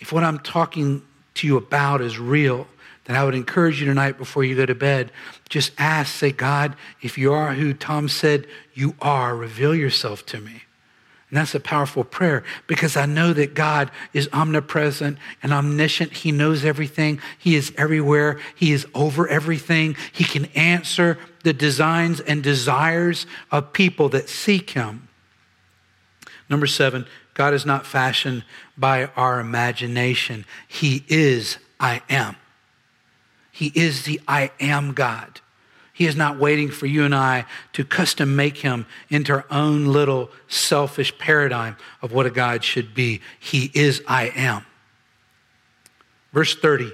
if 0.00 0.12
what 0.12 0.22
I'm 0.22 0.38
talking 0.40 1.00
to 1.36 1.46
you 1.46 1.56
about 1.56 2.02
is 2.02 2.18
real, 2.18 2.66
then 3.06 3.16
I 3.16 3.24
would 3.24 3.34
encourage 3.34 3.80
you 3.80 3.86
tonight 3.86 4.18
before 4.18 4.44
you 4.44 4.54
go 4.54 4.66
to 4.66 4.74
bed, 4.74 5.12
just 5.48 5.72
ask, 5.78 6.14
say, 6.14 6.30
God, 6.30 6.76
if 7.00 7.16
you 7.16 7.32
are 7.32 7.54
who 7.54 7.72
Tom 7.72 8.10
said 8.10 8.46
you 8.74 8.94
are, 9.00 9.34
reveal 9.34 9.74
yourself 9.74 10.26
to 10.26 10.42
me. 10.42 10.64
And 11.30 11.38
that's 11.38 11.54
a 11.54 11.60
powerful 11.60 12.02
prayer 12.02 12.42
because 12.66 12.96
I 12.96 13.06
know 13.06 13.32
that 13.32 13.54
God 13.54 13.92
is 14.12 14.28
omnipresent 14.32 15.16
and 15.42 15.52
omniscient. 15.52 16.12
He 16.12 16.32
knows 16.32 16.64
everything. 16.64 17.20
He 17.38 17.54
is 17.54 17.72
everywhere. 17.78 18.40
He 18.56 18.72
is 18.72 18.84
over 18.94 19.28
everything. 19.28 19.96
He 20.10 20.24
can 20.24 20.46
answer 20.56 21.18
the 21.44 21.52
designs 21.52 22.18
and 22.18 22.42
desires 22.42 23.26
of 23.52 23.72
people 23.72 24.08
that 24.10 24.28
seek 24.28 24.70
Him. 24.70 25.08
Number 26.48 26.66
seven, 26.66 27.06
God 27.34 27.54
is 27.54 27.64
not 27.64 27.86
fashioned 27.86 28.44
by 28.76 29.06
our 29.16 29.38
imagination. 29.38 30.44
He 30.66 31.04
is 31.08 31.58
I 31.78 32.02
am. 32.10 32.34
He 33.52 33.70
is 33.76 34.02
the 34.02 34.20
I 34.26 34.50
am 34.58 34.94
God. 34.94 35.40
He 36.00 36.06
is 36.06 36.16
not 36.16 36.38
waiting 36.38 36.70
for 36.70 36.86
you 36.86 37.04
and 37.04 37.14
I 37.14 37.44
to 37.74 37.84
custom 37.84 38.34
make 38.34 38.56
him 38.56 38.86
into 39.10 39.34
our 39.34 39.44
own 39.50 39.84
little 39.84 40.30
selfish 40.48 41.18
paradigm 41.18 41.76
of 42.00 42.10
what 42.10 42.24
a 42.24 42.30
God 42.30 42.64
should 42.64 42.94
be. 42.94 43.20
He 43.38 43.70
is 43.74 44.00
I 44.08 44.32
am. 44.34 44.64
Verse 46.32 46.54
30. 46.54 46.90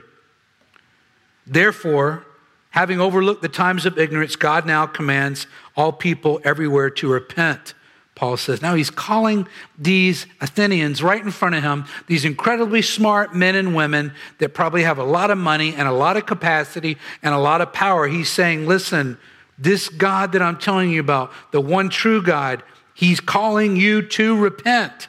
Therefore, 1.46 2.26
having 2.70 3.00
overlooked 3.00 3.42
the 3.42 3.48
times 3.48 3.86
of 3.86 3.96
ignorance, 3.96 4.34
God 4.34 4.66
now 4.66 4.86
commands 4.86 5.46
all 5.76 5.92
people 5.92 6.40
everywhere 6.42 6.90
to 6.90 7.08
repent 7.08 7.74
Paul 8.16 8.38
says. 8.38 8.62
Now 8.62 8.74
he's 8.74 8.90
calling 8.90 9.46
these 9.78 10.26
Athenians 10.40 11.02
right 11.02 11.22
in 11.22 11.30
front 11.30 11.54
of 11.54 11.62
him, 11.62 11.84
these 12.06 12.24
incredibly 12.24 12.80
smart 12.80 13.36
men 13.36 13.54
and 13.54 13.76
women 13.76 14.12
that 14.38 14.54
probably 14.54 14.82
have 14.82 14.98
a 14.98 15.04
lot 15.04 15.30
of 15.30 15.36
money 15.36 15.74
and 15.74 15.86
a 15.86 15.92
lot 15.92 16.16
of 16.16 16.24
capacity 16.24 16.96
and 17.22 17.34
a 17.34 17.38
lot 17.38 17.60
of 17.60 17.74
power. 17.74 18.08
He's 18.08 18.30
saying, 18.30 18.66
listen, 18.66 19.18
this 19.58 19.90
God 19.90 20.32
that 20.32 20.40
I'm 20.40 20.56
telling 20.56 20.90
you 20.90 20.98
about, 20.98 21.30
the 21.52 21.60
one 21.60 21.90
true 21.90 22.22
God, 22.22 22.62
he's 22.94 23.20
calling 23.20 23.76
you 23.76 24.00
to 24.00 24.36
repent. 24.36 25.08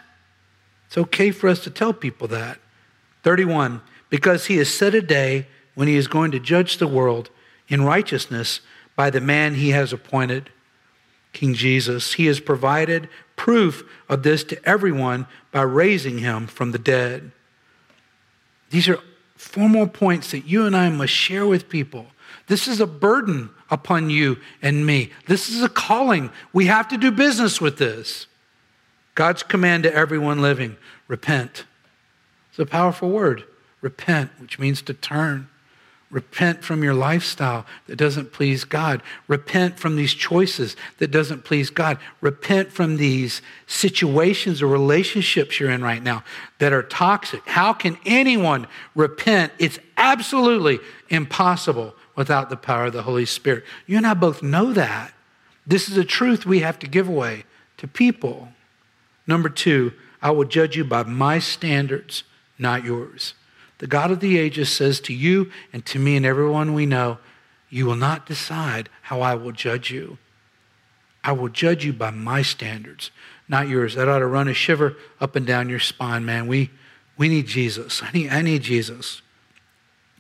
It's 0.87 0.97
okay 0.97 1.31
for 1.31 1.47
us 1.47 1.63
to 1.63 1.69
tell 1.69 1.93
people 1.93 2.27
that. 2.27 2.59
31, 3.23 3.81
because 4.09 4.45
he 4.45 4.57
has 4.57 4.69
set 4.69 4.93
a 4.93 5.01
day 5.01 5.47
when 5.75 5.87
he 5.87 5.95
is 5.95 6.07
going 6.07 6.31
to 6.31 6.39
judge 6.39 6.77
the 6.77 6.87
world 6.87 7.29
in 7.69 7.83
righteousness 7.83 8.59
by 8.97 9.09
the 9.09 9.21
man 9.21 9.55
he 9.55 9.69
has 9.69 9.93
appointed. 9.93 10.49
King 11.37 11.53
Jesus. 11.53 12.13
He 12.13 12.25
has 12.25 12.39
provided 12.39 13.09
proof 13.35 13.87
of 14.09 14.23
this 14.23 14.43
to 14.45 14.67
everyone 14.67 15.27
by 15.51 15.61
raising 15.61 16.17
him 16.17 16.47
from 16.47 16.71
the 16.71 16.79
dead. 16.79 17.31
These 18.71 18.89
are 18.89 18.97
four 19.35 19.69
more 19.69 19.85
points 19.85 20.31
that 20.31 20.47
you 20.47 20.65
and 20.65 20.75
I 20.75 20.89
must 20.89 21.13
share 21.13 21.45
with 21.45 21.69
people. 21.69 22.07
This 22.47 22.67
is 22.67 22.79
a 22.79 22.87
burden 22.87 23.51
upon 23.69 24.09
you 24.09 24.37
and 24.63 24.83
me. 24.83 25.11
This 25.27 25.47
is 25.47 25.61
a 25.61 25.69
calling. 25.69 26.31
We 26.53 26.65
have 26.65 26.87
to 26.87 26.97
do 26.97 27.11
business 27.11 27.61
with 27.61 27.77
this. 27.77 28.25
God's 29.13 29.43
command 29.43 29.83
to 29.83 29.93
everyone 29.93 30.41
living 30.41 30.75
repent. 31.07 31.65
It's 32.49 32.57
a 32.57 32.65
powerful 32.65 33.11
word. 33.11 33.43
Repent, 33.81 34.31
which 34.39 34.57
means 34.57 34.81
to 34.81 34.93
turn. 34.95 35.49
Repent 36.09 36.63
from 36.63 36.83
your 36.83 36.93
lifestyle 36.93 37.65
that 37.87 37.97
doesn't 37.97 38.31
please 38.31 38.63
God. 38.63 39.03
Repent 39.27 39.77
from 39.77 39.97
these 39.97 40.13
choices 40.13 40.77
that 40.99 41.11
doesn't 41.11 41.43
please 41.43 41.69
God. 41.69 41.97
Repent 42.21 42.71
from 42.71 42.95
these 42.95 43.41
situations 43.65 44.61
or 44.61 44.67
relationships 44.67 45.59
you're 45.59 45.69
in 45.69 45.83
right 45.83 46.01
now 46.01 46.23
that 46.59 46.71
are 46.71 46.83
toxic. 46.83 47.45
How 47.45 47.73
can 47.73 47.97
anyone 48.05 48.67
repent? 48.95 49.51
It's 49.59 49.79
absolutely 49.97 50.79
impossible 51.09 51.93
without 52.15 52.49
the 52.49 52.57
power 52.57 52.85
of 52.85 52.93
the 52.93 53.03
Holy 53.03 53.25
Spirit. 53.25 53.65
You 53.85 53.97
and 53.97 54.07
I 54.07 54.13
both 54.13 54.41
know 54.41 54.71
that. 54.73 55.13
This 55.65 55.89
is 55.89 55.97
a 55.97 56.05
truth 56.05 56.45
we 56.45 56.61
have 56.61 56.79
to 56.79 56.87
give 56.87 57.09
away 57.09 57.43
to 57.77 57.87
people. 57.87 58.47
Number 59.27 59.49
two, 59.49 59.91
I 60.21 60.31
will 60.31 60.45
judge 60.45 60.77
you 60.77 60.85
by 60.85 61.03
my 61.03 61.39
standards, 61.39 62.23
not 62.57 62.85
yours. 62.85 63.33
The 63.79 63.87
God 63.87 64.11
of 64.11 64.19
the 64.19 64.37
ages 64.37 64.69
says 64.69 64.99
to 65.01 65.13
you 65.13 65.51
and 65.71 65.85
to 65.85 65.99
me 65.99 66.15
and 66.15 66.25
everyone 66.25 66.73
we 66.73 66.85
know, 66.85 67.19
You 67.69 67.85
will 67.85 67.95
not 67.95 68.25
decide 68.25 68.89
how 69.03 69.21
I 69.21 69.35
will 69.35 69.51
judge 69.51 69.91
you. 69.91 70.17
I 71.23 71.33
will 71.33 71.49
judge 71.49 71.83
you 71.83 71.91
by 71.91 72.11
my 72.11 72.41
standards, 72.41 73.11
not 73.49 73.67
yours. 73.67 73.95
That 73.95 74.07
ought 74.07 74.19
to 74.19 74.27
run 74.27 74.47
a 74.47 74.53
shiver 74.53 74.95
up 75.19 75.35
and 75.35 75.45
down 75.45 75.67
your 75.67 75.79
spine, 75.79 76.25
man. 76.25 76.47
We, 76.47 76.71
we 77.17 77.27
need 77.27 77.47
Jesus. 77.47 78.01
I 78.01 78.11
need, 78.11 78.29
I 78.29 78.41
need 78.41 78.63
Jesus. 78.63 79.21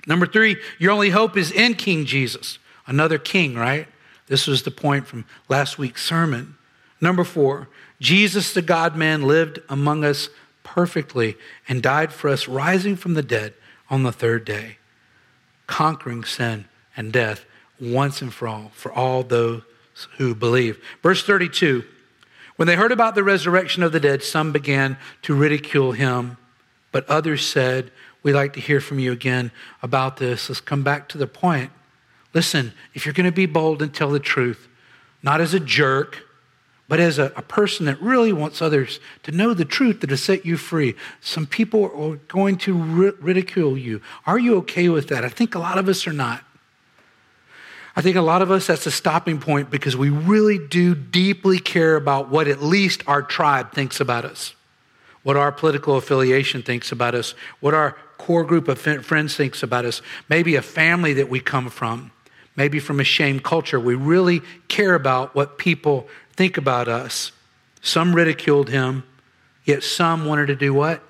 Number 0.05 0.25
three, 0.25 0.57
your 0.79 0.91
only 0.91 1.09
hope 1.09 1.37
is 1.37 1.51
in 1.51 1.75
King 1.75 2.05
Jesus, 2.05 2.59
another 2.85 3.17
king, 3.17 3.55
right? 3.55 3.87
This 4.27 4.47
was 4.47 4.63
the 4.63 4.71
point 4.71 5.07
from 5.07 5.25
last 5.47 5.77
week's 5.77 6.03
sermon. 6.03 6.55
Number 6.99 7.23
four, 7.23 7.69
Jesus, 7.99 8.53
the 8.53 8.61
God 8.61 8.95
man, 8.95 9.23
lived 9.23 9.59
among 9.69 10.03
us 10.03 10.29
perfectly 10.67 11.37
and 11.69 11.81
died 11.81 12.11
for 12.11 12.29
us, 12.29 12.47
rising 12.47 12.97
from 12.97 13.13
the 13.13 13.23
dead 13.23 13.53
on 13.89 14.03
the 14.03 14.11
third 14.11 14.43
day, 14.43 14.77
conquering 15.65 16.25
sin 16.25 16.65
and 16.95 17.13
death 17.13 17.45
once 17.79 18.21
and 18.21 18.33
for 18.33 18.49
all, 18.49 18.71
for 18.73 18.91
all 18.91 19.23
those 19.23 19.61
who 20.17 20.35
believe. 20.35 20.83
Verse 21.01 21.23
32 21.23 21.85
When 22.57 22.67
they 22.67 22.75
heard 22.75 22.91
about 22.91 23.15
the 23.15 23.23
resurrection 23.23 23.81
of 23.81 23.93
the 23.93 23.99
dead, 24.01 24.23
some 24.23 24.51
began 24.51 24.97
to 25.21 25.33
ridicule 25.33 25.93
him, 25.93 26.37
but 26.91 27.07
others 27.09 27.47
said, 27.47 27.89
We'd 28.21 28.33
like 28.33 28.51
to 28.53 28.59
hear 28.59 28.81
from 28.81 28.99
you 28.99 29.13
again 29.13 29.51
about 29.81 30.17
this. 30.17 30.49
Let's 30.49 30.59
come 30.59 30.83
back 30.83 31.07
to 31.09 31.17
the 31.17 31.27
point. 31.27 31.71
Listen, 32.33 32.73
if 32.93 33.05
you're 33.05 33.13
going 33.13 33.25
to 33.25 33.31
be 33.31 33.45
bold 33.45 33.81
and 33.81 33.93
tell 33.93 34.09
the 34.09 34.19
truth, 34.19 34.67
not 35.23 35.39
as 35.39 35.53
a 35.53 35.61
jerk, 35.61 36.26
but 36.87 36.99
as 36.99 37.19
a, 37.19 37.25
a, 37.35 37.41
person 37.41 37.85
that 37.85 38.01
really 38.01 38.31
wants 38.31 38.61
others 38.61 38.99
to 39.23 39.31
know 39.31 39.53
the 39.53 39.65
truth 39.65 39.99
that 40.01 40.09
has 40.09 40.23
set 40.23 40.45
you 40.45 40.55
free. 40.55 40.95
Some 41.19 41.45
people 41.45 41.83
are 41.83 42.15
going 42.27 42.57
to 42.59 42.73
ri- 42.73 43.13
ridicule 43.19 43.77
you. 43.77 44.01
Are 44.25 44.39
you 44.39 44.55
okay 44.59 44.87
with 44.87 45.09
that? 45.09 45.25
I 45.25 45.29
think 45.29 45.53
a 45.53 45.59
lot 45.59 45.77
of 45.77 45.89
us 45.89 46.07
are 46.07 46.13
not. 46.13 46.43
I 47.97 48.01
think 48.01 48.15
a 48.15 48.21
lot 48.21 48.43
of 48.43 48.51
us, 48.51 48.67
that's 48.67 48.85
a 48.85 48.91
stopping 48.91 49.39
point 49.39 49.71
because 49.71 49.97
we 49.97 50.09
really 50.09 50.59
do 50.59 50.93
deeply 50.93 51.57
care 51.57 51.95
about 51.95 52.29
what 52.29 52.47
at 52.47 52.61
least 52.61 53.03
our 53.07 53.23
tribe 53.23 53.73
thinks 53.73 53.99
about 53.99 54.23
us, 54.23 54.53
what 55.23 55.35
our 55.35 55.51
political 55.51 55.97
affiliation 55.97 56.61
thinks 56.61 56.91
about 56.91 57.15
us, 57.15 57.33
what 57.59 57.73
our 57.73 57.97
core 58.19 58.43
group 58.43 58.67
of 58.67 58.79
friends 58.79 59.35
thinks 59.35 59.63
about 59.63 59.83
us, 59.83 60.03
maybe 60.29 60.55
a 60.55 60.61
family 60.61 61.13
that 61.13 61.27
we 61.27 61.39
come 61.39 61.71
from, 61.71 62.11
maybe 62.55 62.79
from 62.79 62.99
a 62.99 63.03
shame 63.03 63.39
culture. 63.39 63.79
We 63.79 63.95
really 63.95 64.41
care 64.67 64.93
about 64.93 65.33
what 65.33 65.57
people 65.57 66.07
think 66.37 66.57
about 66.57 66.87
us. 66.87 67.33
Some 67.81 68.15
ridiculed 68.15 68.69
him, 68.69 69.03
yet 69.65 69.83
some 69.83 70.25
wanted 70.25 70.47
to 70.47 70.55
do 70.55 70.73
what? 70.73 71.03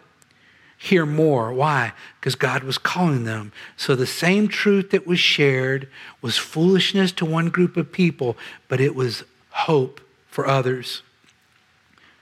Hear 0.77 1.05
more. 1.05 1.51
Why? 1.53 1.93
Because 2.19 2.35
God 2.35 2.63
was 2.63 2.77
calling 2.77 3.25
them. 3.25 3.51
So 3.75 3.95
the 3.95 4.07
same 4.07 4.47
truth 4.47 4.91
that 4.91 5.05
was 5.05 5.19
shared 5.19 5.89
was 6.21 6.37
foolishness 6.37 7.11
to 7.13 7.25
one 7.25 7.49
group 7.49 7.77
of 7.77 7.91
people, 7.91 8.37
but 8.67 8.79
it 8.79 8.95
was 8.95 9.23
hope 9.49 10.01
for 10.27 10.47
others. 10.47 11.01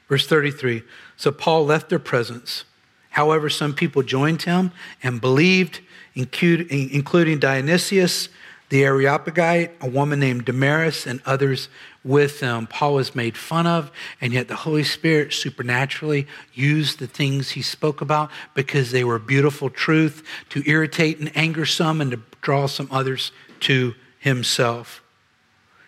Verse 0.08 0.26
33 0.28 0.84
So 1.18 1.32
Paul 1.32 1.66
left 1.66 1.90
their 1.90 2.00
presence. 2.00 2.64
However, 3.12 3.50
some 3.50 3.74
people 3.74 4.04
joined 4.04 4.42
him 4.42 4.72
and 5.04 5.22
believed, 5.22 5.80
including 6.16 7.40
Dionysius 7.40 8.30
the 8.70 8.84
Areopagite, 8.84 9.72
a 9.80 9.88
woman 9.88 10.20
named 10.20 10.46
Damaris, 10.46 11.06
and 11.06 11.22
others 11.26 11.70
with 12.06 12.40
them. 12.40 12.68
Paul 12.68 12.94
was 12.94 13.16
made 13.16 13.36
fun 13.36 13.66
of, 13.66 13.92
and 14.22 14.32
yet 14.32 14.48
the 14.48 14.56
Holy 14.56 14.84
Spirit 14.84 15.34
supernaturally 15.34 16.28
used 16.54 17.00
the 17.00 17.08
things 17.08 17.52
he 17.52 17.62
spoke 17.62 18.00
about 18.00 18.30
because 18.54 18.92
they 18.92 19.04
were 19.04 19.18
beautiful 19.20 19.70
truth 19.70 20.24
to 20.50 20.64
irritate 20.70 21.20
and 21.20 21.36
anger 21.36 21.66
some 21.66 22.00
and 22.00 22.12
to 22.12 22.20
draw 22.42 22.68
some 22.68 22.88
others 22.92 23.32
to 23.62 23.96
himself. 24.20 25.02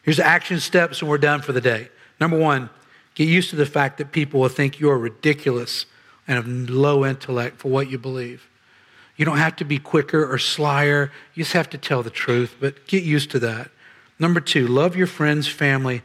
Here's 0.02 0.18
the 0.18 0.26
action 0.26 0.60
steps, 0.60 1.02
and 1.02 1.10
we're 1.10 1.20
done 1.20 1.42
for 1.42 1.52
the 1.52 1.62
day. 1.62 1.90
Number 2.20 2.38
one, 2.38 2.72
get 3.14 3.28
used 3.28 3.52
to 3.52 3.56
the 3.56 3.66
fact 3.66 4.00
that 4.00 4.12
people 4.12 4.40
will 4.40 4.50
think 4.50 4.80
you 4.80 4.90
are 4.90 4.98
ridiculous 4.98 5.86
and 6.28 6.38
of 6.40 6.70
low 6.70 7.06
intellect 7.06 7.60
for 7.60 7.70
what 7.70 7.90
you 7.92 7.98
believe. 7.98 8.50
You 9.18 9.26
don't 9.26 9.38
have 9.38 9.56
to 9.58 9.66
be 9.66 9.80
quicker 9.80 10.32
or 10.32 10.38
slyer. 10.38 11.12
You 11.34 11.44
just 11.44 11.54
have 11.54 11.70
to 11.72 11.78
tell 11.78 12.04
the 12.04 12.10
truth, 12.10 12.56
but 12.60 12.88
get 12.88 13.04
used 13.04 13.32
to 13.32 13.40
that. 13.40 13.70
Number 14.20 14.40
two, 14.40 14.68
love 14.68 14.96
your 14.96 15.08
friends, 15.08 15.48
family, 15.48 16.02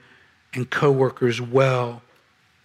and 0.54 0.68
coworkers 0.68 1.40
well 1.40 2.02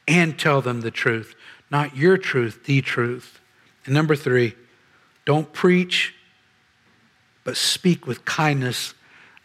and 0.08 0.38
tell 0.38 0.62
them 0.62 0.82
the 0.82 0.92
truth. 0.92 1.36
Not 1.72 1.96
your 1.96 2.18
truth, 2.18 2.66
the 2.66 2.82
truth. 2.82 3.40
And 3.86 3.94
number 3.94 4.16
three, 4.16 4.56
don't 5.26 5.52
preach, 5.54 6.14
but 7.44 7.58
speak 7.58 8.08
with 8.08 8.26
kindness 8.26 8.94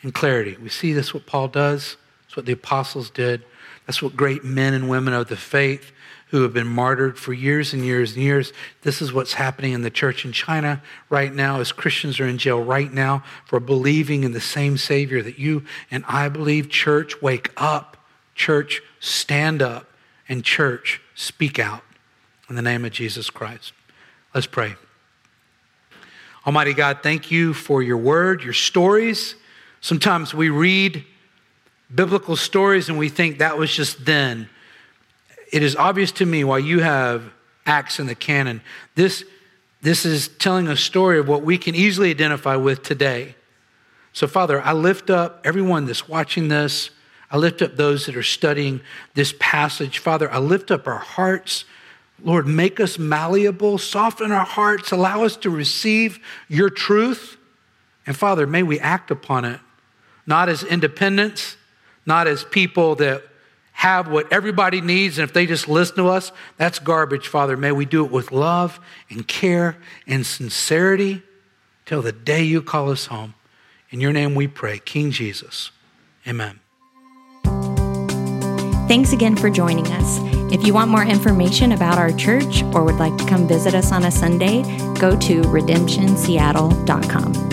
and 0.02 0.12
clarity. 0.12 0.56
We 0.60 0.68
see 0.68 0.92
this 0.92 1.14
what 1.14 1.26
Paul 1.26 1.48
does. 1.48 1.96
It's 2.26 2.36
what 2.36 2.46
the 2.46 2.52
apostles 2.52 3.10
did. 3.10 3.44
That's 3.86 4.02
what 4.02 4.16
great 4.16 4.44
men 4.44 4.74
and 4.74 4.88
women 4.88 5.14
of 5.14 5.28
the 5.28 5.36
faith 5.36 5.92
who 6.32 6.42
have 6.42 6.54
been 6.54 6.66
martyred 6.66 7.18
for 7.18 7.34
years 7.34 7.74
and 7.74 7.84
years 7.84 8.14
and 8.14 8.22
years. 8.22 8.54
This 8.80 9.02
is 9.02 9.12
what's 9.12 9.34
happening 9.34 9.74
in 9.74 9.82
the 9.82 9.90
church 9.90 10.24
in 10.24 10.32
China 10.32 10.82
right 11.10 11.32
now 11.32 11.60
as 11.60 11.72
Christians 11.72 12.18
are 12.20 12.26
in 12.26 12.38
jail 12.38 12.64
right 12.64 12.90
now 12.90 13.22
for 13.44 13.60
believing 13.60 14.24
in 14.24 14.32
the 14.32 14.40
same 14.40 14.78
Savior 14.78 15.20
that 15.22 15.38
you 15.38 15.62
and 15.90 16.04
I 16.08 16.30
believe. 16.30 16.70
Church, 16.70 17.20
wake 17.20 17.52
up. 17.58 17.98
Church, 18.34 18.80
stand 18.98 19.60
up. 19.60 19.86
And 20.26 20.42
church, 20.42 21.02
speak 21.14 21.58
out 21.58 21.82
in 22.48 22.56
the 22.56 22.62
name 22.62 22.86
of 22.86 22.92
Jesus 22.92 23.28
Christ. 23.28 23.74
Let's 24.34 24.46
pray. 24.46 24.76
Almighty 26.46 26.72
God, 26.72 27.00
thank 27.02 27.30
you 27.30 27.52
for 27.52 27.82
your 27.82 27.98
word, 27.98 28.42
your 28.42 28.54
stories. 28.54 29.34
Sometimes 29.82 30.32
we 30.32 30.48
read 30.48 31.04
biblical 31.94 32.36
stories 32.36 32.88
and 32.88 32.96
we 32.96 33.10
think 33.10 33.38
that 33.38 33.58
was 33.58 33.70
just 33.70 34.06
then 34.06 34.48
it 35.52 35.62
is 35.62 35.76
obvious 35.76 36.10
to 36.12 36.26
me 36.26 36.42
why 36.42 36.58
you 36.58 36.80
have 36.80 37.30
Acts 37.64 38.00
in 38.00 38.06
the 38.06 38.14
canon. 38.16 38.60
This, 38.96 39.24
this 39.82 40.04
is 40.04 40.28
telling 40.28 40.66
a 40.66 40.76
story 40.76 41.20
of 41.20 41.28
what 41.28 41.42
we 41.42 41.58
can 41.58 41.76
easily 41.76 42.10
identify 42.10 42.56
with 42.56 42.82
today. 42.82 43.36
So, 44.12 44.26
Father, 44.26 44.60
I 44.60 44.72
lift 44.72 45.10
up 45.10 45.40
everyone 45.44 45.86
that's 45.86 46.08
watching 46.08 46.48
this. 46.48 46.90
I 47.30 47.36
lift 47.36 47.62
up 47.62 47.76
those 47.76 48.06
that 48.06 48.16
are 48.16 48.22
studying 48.22 48.80
this 49.14 49.32
passage. 49.38 49.98
Father, 49.98 50.30
I 50.30 50.38
lift 50.38 50.70
up 50.70 50.88
our 50.88 50.98
hearts. 50.98 51.64
Lord, 52.22 52.46
make 52.46 52.80
us 52.80 52.98
malleable, 52.98 53.78
soften 53.78 54.32
our 54.32 54.44
hearts, 54.44 54.90
allow 54.90 55.24
us 55.24 55.36
to 55.38 55.50
receive 55.50 56.18
your 56.48 56.68
truth. 56.68 57.36
And 58.06 58.16
Father, 58.16 58.46
may 58.46 58.62
we 58.62 58.80
act 58.80 59.10
upon 59.10 59.44
it, 59.44 59.60
not 60.26 60.48
as 60.48 60.62
independents, 60.62 61.56
not 62.04 62.26
as 62.26 62.44
people 62.44 62.96
that 62.96 63.22
have 63.82 64.06
what 64.06 64.32
everybody 64.32 64.80
needs, 64.80 65.18
and 65.18 65.28
if 65.28 65.34
they 65.34 65.44
just 65.44 65.66
listen 65.66 65.96
to 65.96 66.06
us, 66.06 66.30
that's 66.56 66.78
garbage, 66.78 67.26
Father. 67.26 67.56
May 67.56 67.72
we 67.72 67.84
do 67.84 68.04
it 68.04 68.12
with 68.12 68.30
love 68.30 68.78
and 69.10 69.26
care 69.26 69.76
and 70.06 70.24
sincerity 70.24 71.20
till 71.84 72.00
the 72.00 72.12
day 72.12 72.44
you 72.44 72.62
call 72.62 72.92
us 72.92 73.06
home. 73.06 73.34
In 73.90 74.00
your 74.00 74.12
name 74.12 74.36
we 74.36 74.46
pray, 74.46 74.78
King 74.78 75.10
Jesus. 75.10 75.72
Amen. 76.28 76.60
Thanks 78.86 79.12
again 79.12 79.34
for 79.34 79.50
joining 79.50 79.88
us. 79.88 80.20
If 80.52 80.64
you 80.64 80.74
want 80.74 80.92
more 80.92 81.02
information 81.02 81.72
about 81.72 81.98
our 81.98 82.12
church 82.12 82.62
or 82.62 82.84
would 82.84 83.00
like 83.00 83.18
to 83.18 83.26
come 83.26 83.48
visit 83.48 83.74
us 83.74 83.90
on 83.90 84.04
a 84.04 84.12
Sunday, 84.12 84.62
go 85.00 85.18
to 85.18 85.42
redemptionseattle.com. 85.42 87.51